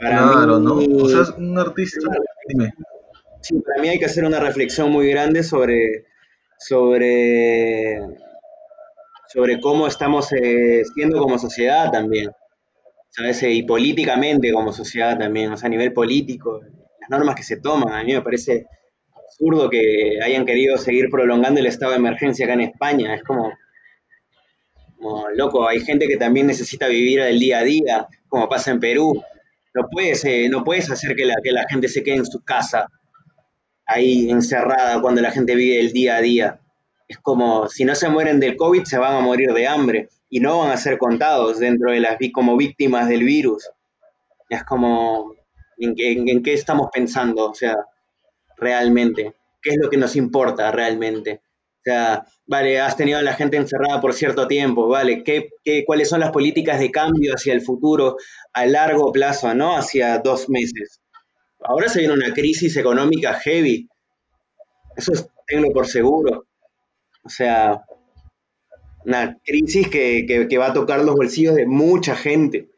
claro, 0.00 0.58
¿no? 0.58 0.78
O 1.00 1.08
sea, 1.08 1.22
es 1.22 1.30
un 1.30 1.56
artista, 1.56 2.10
dime. 2.48 2.74
Sí, 3.42 3.54
para 3.60 3.80
mí 3.80 3.88
hay 3.88 4.00
que 4.00 4.06
hacer 4.06 4.24
una 4.24 4.40
reflexión 4.40 4.90
muy 4.90 5.10
grande 5.10 5.44
sobre, 5.44 6.06
sobre, 6.58 8.00
sobre 9.28 9.60
cómo 9.60 9.86
estamos 9.86 10.32
eh, 10.32 10.82
siendo 10.92 11.20
como 11.20 11.38
sociedad 11.38 11.92
también. 11.92 12.32
¿Sabes? 13.10 13.42
Y 13.42 13.62
políticamente 13.62 14.52
como 14.52 14.72
sociedad 14.72 15.18
también, 15.18 15.52
o 15.52 15.56
sea, 15.56 15.66
a 15.66 15.70
nivel 15.70 15.92
político, 15.92 16.60
las 17.00 17.10
normas 17.10 17.34
que 17.34 17.42
se 17.42 17.58
toman, 17.58 17.92
a 17.92 18.04
mí 18.04 18.12
me 18.12 18.22
parece 18.22 18.66
absurdo 19.14 19.68
que 19.68 20.18
hayan 20.22 20.46
querido 20.46 20.78
seguir 20.78 21.10
prolongando 21.10 21.60
el 21.60 21.66
estado 21.66 21.92
de 21.92 21.98
emergencia 21.98 22.46
acá 22.46 22.54
en 22.54 22.60
España, 22.60 23.14
es 23.14 23.22
como, 23.22 23.52
loco, 25.34 25.68
hay 25.68 25.80
gente 25.80 26.06
que 26.06 26.16
también 26.16 26.46
necesita 26.46 26.88
vivir 26.88 27.20
el 27.20 27.38
día 27.38 27.58
a 27.58 27.64
día, 27.64 28.08
como 28.28 28.48
pasa 28.48 28.70
en 28.70 28.80
Perú, 28.80 29.22
no 29.74 29.88
puedes, 29.90 30.24
eh, 30.24 30.48
no 30.48 30.64
puedes 30.64 30.90
hacer 30.90 31.14
que 31.14 31.24
la, 31.24 31.34
que 31.42 31.52
la 31.52 31.66
gente 31.68 31.88
se 31.88 32.02
quede 32.02 32.16
en 32.16 32.26
su 32.26 32.42
casa, 32.42 32.86
ahí 33.86 34.30
encerrada, 34.30 35.00
cuando 35.00 35.20
la 35.20 35.30
gente 35.30 35.54
vive 35.54 35.80
el 35.80 35.92
día 35.92 36.16
a 36.16 36.20
día. 36.20 36.60
Es 37.10 37.18
como, 37.18 37.68
si 37.68 37.84
no 37.84 37.96
se 37.96 38.08
mueren 38.08 38.38
del 38.38 38.54
COVID, 38.54 38.84
se 38.84 38.96
van 38.96 39.16
a 39.16 39.20
morir 39.20 39.52
de 39.52 39.66
hambre 39.66 40.10
y 40.28 40.38
no 40.38 40.60
van 40.60 40.70
a 40.70 40.76
ser 40.76 40.96
contados 40.96 41.58
dentro 41.58 41.90
de 41.90 41.98
las 41.98 42.18
como 42.32 42.56
víctimas 42.56 43.08
del 43.08 43.24
virus. 43.24 43.68
Es 44.48 44.62
como, 44.62 45.34
¿en 45.76 45.96
qué, 46.44 46.52
estamos 46.52 46.88
pensando? 46.94 47.50
O 47.50 47.54
sea, 47.54 47.74
realmente, 48.56 49.34
¿qué 49.60 49.70
es 49.70 49.76
lo 49.82 49.90
que 49.90 49.96
nos 49.96 50.14
importa 50.14 50.70
realmente? 50.70 51.40
O 51.80 51.82
sea, 51.82 52.24
vale, 52.46 52.80
has 52.80 52.96
tenido 52.96 53.18
a 53.18 53.22
la 53.22 53.34
gente 53.34 53.56
encerrada 53.56 54.00
por 54.00 54.14
cierto 54.14 54.46
tiempo, 54.46 54.86
vale, 54.86 55.24
¿qué, 55.24 55.48
qué, 55.64 55.82
cuáles 55.84 56.08
son 56.08 56.20
las 56.20 56.30
políticas 56.30 56.78
de 56.78 56.92
cambio 56.92 57.34
hacia 57.34 57.54
el 57.54 57.60
futuro 57.60 58.18
a 58.52 58.66
largo 58.66 59.10
plazo, 59.10 59.52
no 59.52 59.76
hacia 59.76 60.20
dos 60.20 60.48
meses? 60.48 61.00
Ahora 61.58 61.88
se 61.88 61.98
viene 61.98 62.14
una 62.14 62.32
crisis 62.32 62.76
económica 62.76 63.34
heavy, 63.34 63.88
eso 64.96 65.12
tengo 65.48 65.72
por 65.72 65.88
seguro. 65.88 66.46
O 67.22 67.28
sea, 67.28 67.84
una 69.04 69.38
crisis 69.44 69.88
que, 69.88 70.26
que, 70.26 70.58
va 70.58 70.68
a 70.68 70.72
tocar 70.72 71.02
los 71.04 71.14
bolsillos 71.14 71.54
de 71.54 71.66
mucha 71.66 72.14
gente, 72.16 72.70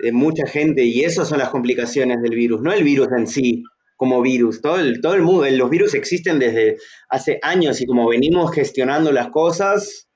de 0.00 0.12
mucha 0.12 0.46
gente, 0.46 0.84
y 0.84 1.02
esas 1.02 1.28
son 1.28 1.38
las 1.38 1.50
complicaciones 1.50 2.22
del 2.22 2.34
virus, 2.34 2.60
no 2.60 2.72
el 2.72 2.84
virus 2.84 3.08
en 3.16 3.26
sí 3.26 3.64
como 3.96 4.22
virus, 4.22 4.62
todo 4.62 4.78
el, 4.78 5.00
todo 5.02 5.14
el 5.14 5.22
mundo, 5.22 5.44
los 5.50 5.68
virus 5.68 5.94
existen 5.94 6.38
desde 6.38 6.78
hace 7.10 7.38
años 7.42 7.82
y 7.82 7.86
como 7.86 8.08
venimos 8.08 8.50
gestionando 8.50 9.12
las 9.12 9.28
cosas, 9.28 10.08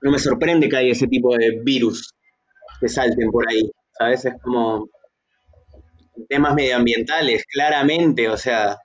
no 0.00 0.10
me 0.10 0.18
sorprende 0.18 0.68
que 0.68 0.76
haya 0.76 0.92
ese 0.92 1.06
tipo 1.06 1.36
de 1.36 1.60
virus 1.62 2.14
que 2.80 2.88
salten 2.88 3.30
por 3.30 3.44
ahí, 3.48 3.70
¿sabes? 3.98 4.24
Es 4.24 4.34
como 4.42 4.88
temas 6.28 6.54
medioambientales, 6.54 7.44
claramente, 7.44 8.28
o 8.28 8.36
sea, 8.36 8.78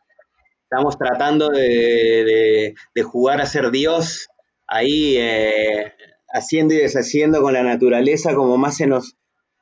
estamos 0.72 1.00
tratando 1.00 1.50
de, 1.50 2.76
de 2.94 3.04
jugar 3.04 3.42
a 3.42 3.48
ser 3.48 3.72
Dios 3.72 4.28
ahí 4.68 5.18
eh, 5.18 5.94
haciendo 6.32 6.76
y 6.76 6.78
deshaciendo 6.78 7.42
con 7.42 7.54
la 7.54 7.64
naturaleza 7.64 8.36
como 8.36 8.56
más 8.56 8.78
se 8.78 8.86
nos 8.86 9.16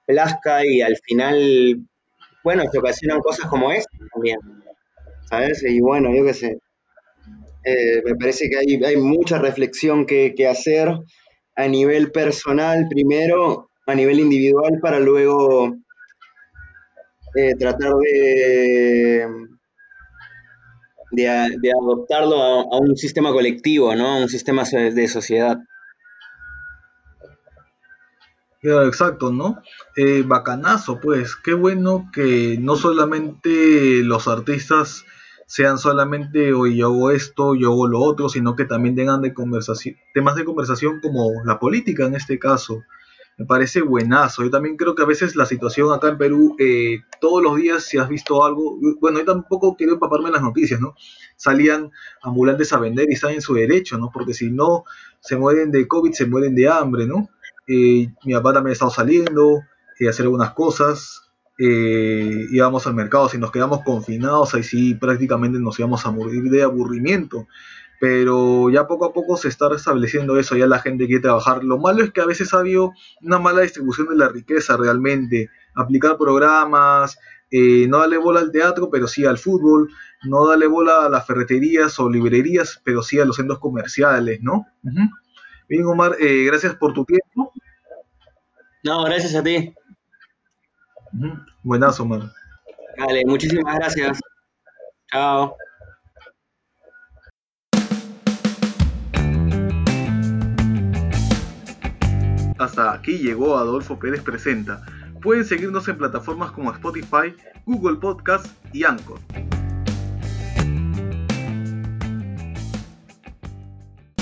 plazca 0.06 0.66
y 0.66 0.82
al 0.82 0.98
final, 0.98 1.78
bueno, 2.44 2.64
se 2.70 2.78
ocasionan 2.78 3.22
cosas 3.22 3.50
como 3.50 3.72
esta 3.72 3.90
también, 4.14 4.38
¿sabes? 5.30 5.64
Y 5.64 5.80
bueno, 5.80 6.14
yo 6.14 6.26
qué 6.26 6.34
sé, 6.34 6.58
eh, 7.64 8.02
me 8.04 8.16
parece 8.16 8.50
que 8.50 8.58
hay, 8.58 8.84
hay 8.84 8.98
mucha 8.98 9.40
reflexión 9.40 10.06
que, 10.06 10.34
hacer 10.46 10.90
a 11.56 11.68
nivel 11.70 12.12
personal 12.12 12.86
primero, 12.90 13.70
a 13.86 13.96
nivel 13.96 14.20
individual, 14.20 14.80
para 14.82 15.00
luego 15.00 15.74
eh, 17.36 17.56
tratar 17.56 17.94
de, 17.94 19.26
de, 21.12 21.72
adoptarlo 21.72 22.42
a, 22.42 22.78
un 22.80 22.96
sistema 22.98 23.32
colectivo, 23.32 23.96
¿no? 23.96 24.08
A 24.08 24.18
un 24.18 24.30
sistema 24.30 24.64
de 24.64 25.08
sociedad. 25.08 25.58
Exacto, 28.62 29.32
¿no? 29.32 29.62
Eh, 29.96 30.24
bacanazo, 30.26 31.00
pues, 31.00 31.36
qué 31.36 31.54
bueno 31.54 32.10
que 32.14 32.58
no 32.60 32.76
solamente 32.76 34.04
los 34.04 34.28
artistas 34.28 35.06
sean 35.46 35.78
solamente 35.78 36.54
hoy 36.54 36.76
yo 36.76 36.88
hago 36.88 37.12
esto, 37.12 37.56
yo 37.56 37.72
hago 37.72 37.88
lo 37.88 38.00
otro, 38.02 38.28
sino 38.28 38.56
que 38.56 38.66
también 38.66 38.96
tengan 38.96 39.22
de 39.22 39.34
conversación, 39.34 39.96
temas 40.14 40.36
de 40.36 40.44
conversación 40.44 41.00
como 41.02 41.32
la 41.46 41.60
política 41.60 42.06
en 42.06 42.16
este 42.16 42.38
caso. 42.38 42.84
Me 43.38 43.46
parece 43.46 43.82
buenazo. 43.82 44.44
Yo 44.44 44.50
también 44.50 44.78
creo 44.78 44.96
que 44.96 45.04
a 45.04 45.06
veces 45.06 45.36
la 45.36 45.46
situación 45.46 45.94
acá 45.94 46.10
en 46.10 46.18
Perú, 46.18 46.56
eh, 46.60 47.02
todos 47.22 47.44
los 47.44 47.56
días, 47.56 47.84
si 47.84 48.00
has 48.00 48.10
visto 48.10 48.44
algo, 48.44 48.80
bueno, 49.00 49.20
yo 49.20 49.26
tampoco 49.26 49.76
quiero 49.76 49.94
empaparme 49.94 50.28
en 50.28 50.34
las 50.34 50.42
noticias, 50.42 50.80
¿no? 50.82 50.96
Salían 51.36 51.92
ambulantes 52.24 52.74
a 52.74 52.80
vender 52.80 53.06
y 53.10 53.14
están 53.14 53.34
en 53.34 53.42
su 53.42 53.54
derecho, 53.54 53.98
¿no? 54.00 54.10
Porque 54.12 54.34
si 54.34 54.50
no 54.50 54.86
se 55.20 55.38
mueren 55.38 55.70
de 55.70 55.88
COVID, 55.88 56.14
se 56.14 56.26
mueren 56.26 56.56
de 56.56 56.68
hambre, 56.68 57.06
¿no? 57.06 57.30
Eh, 57.68 58.08
mi 58.24 58.34
papá 58.34 58.54
también 58.54 58.72
ha 58.72 58.74
estado 58.74 58.92
saliendo 58.92 59.62
eh, 60.00 60.08
hacer 60.08 60.24
algunas 60.24 60.54
cosas. 60.54 61.24
Eh, 61.60 62.46
íbamos 62.52 62.86
al 62.88 62.94
mercado, 62.94 63.30
si 63.30 63.38
nos 63.38 63.52
quedamos 63.52 63.82
confinados, 63.84 64.54
ahí 64.54 64.64
sí 64.64 64.94
prácticamente 64.94 65.60
nos 65.60 65.78
íbamos 65.80 66.06
a 66.06 66.12
morir 66.12 66.44
de 66.44 66.64
aburrimiento. 66.64 67.48
Pero 68.00 68.70
ya 68.70 68.88
poco 68.88 69.06
a 69.06 69.14
poco 69.14 69.38
se 69.38 69.48
está 69.48 69.70
restableciendo 69.70 70.38
eso, 70.38 70.56
ya 70.56 70.68
la 70.68 70.80
gente 70.80 71.08
quiere 71.08 71.22
trabajar. 71.22 71.64
Lo 71.64 71.78
malo 71.78 72.04
es 72.04 72.12
que 72.12 72.22
a 72.22 72.26
veces 72.26 72.54
ha 72.54 72.60
habido 72.60 72.94
una 73.22 73.40
mala 73.40 73.62
distribución 73.62 74.10
de 74.10 74.16
la 74.16 74.30
riqueza 74.30 74.78
realmente. 74.78 75.50
Aplicar 75.74 76.18
programas, 76.18 77.18
no 77.52 78.00
darle 78.00 78.18
bola 78.18 78.42
al 78.42 78.52
teatro, 78.52 78.90
pero 78.92 79.08
sí 79.08 79.26
al 79.26 79.38
fútbol, 79.38 79.90
no 80.24 80.48
darle 80.48 80.68
bola 80.68 81.06
a 81.06 81.10
las 81.10 81.26
ferreterías 81.26 82.00
o 82.00 82.10
librerías, 82.10 82.82
pero 82.84 83.02
sí 83.02 83.20
a 83.20 83.26
los 83.26 83.38
centros 83.38 83.60
comerciales, 83.60 84.40
¿no? 84.42 84.68
Bien, 85.70 85.86
Omar, 85.86 86.16
eh, 86.20 86.46
gracias 86.46 86.76
por 86.76 86.94
tu 86.94 87.04
tiempo. 87.06 87.52
No, 88.84 89.04
gracias 89.04 89.36
a 89.36 89.44
ti. 89.44 89.74
Buenazo, 91.64 92.04
Omar. 92.04 92.32
Vale, 92.98 93.24
muchísimas 93.26 93.76
gracias. 93.76 94.20
Chao. 95.12 95.56
Hasta 102.58 102.94
aquí 102.94 103.18
llegó 103.18 103.58
Adolfo 103.58 104.00
Pérez 104.00 104.22
Presenta. 104.22 104.86
Pueden 105.22 105.46
seguirnos 105.46 105.88
en 105.88 105.98
plataformas 105.98 106.52
como 106.52 106.72
Spotify, 106.72 107.36
Google 107.66 107.98
Podcast 107.98 108.48
y 108.74 108.84
Anchor. 108.84 109.20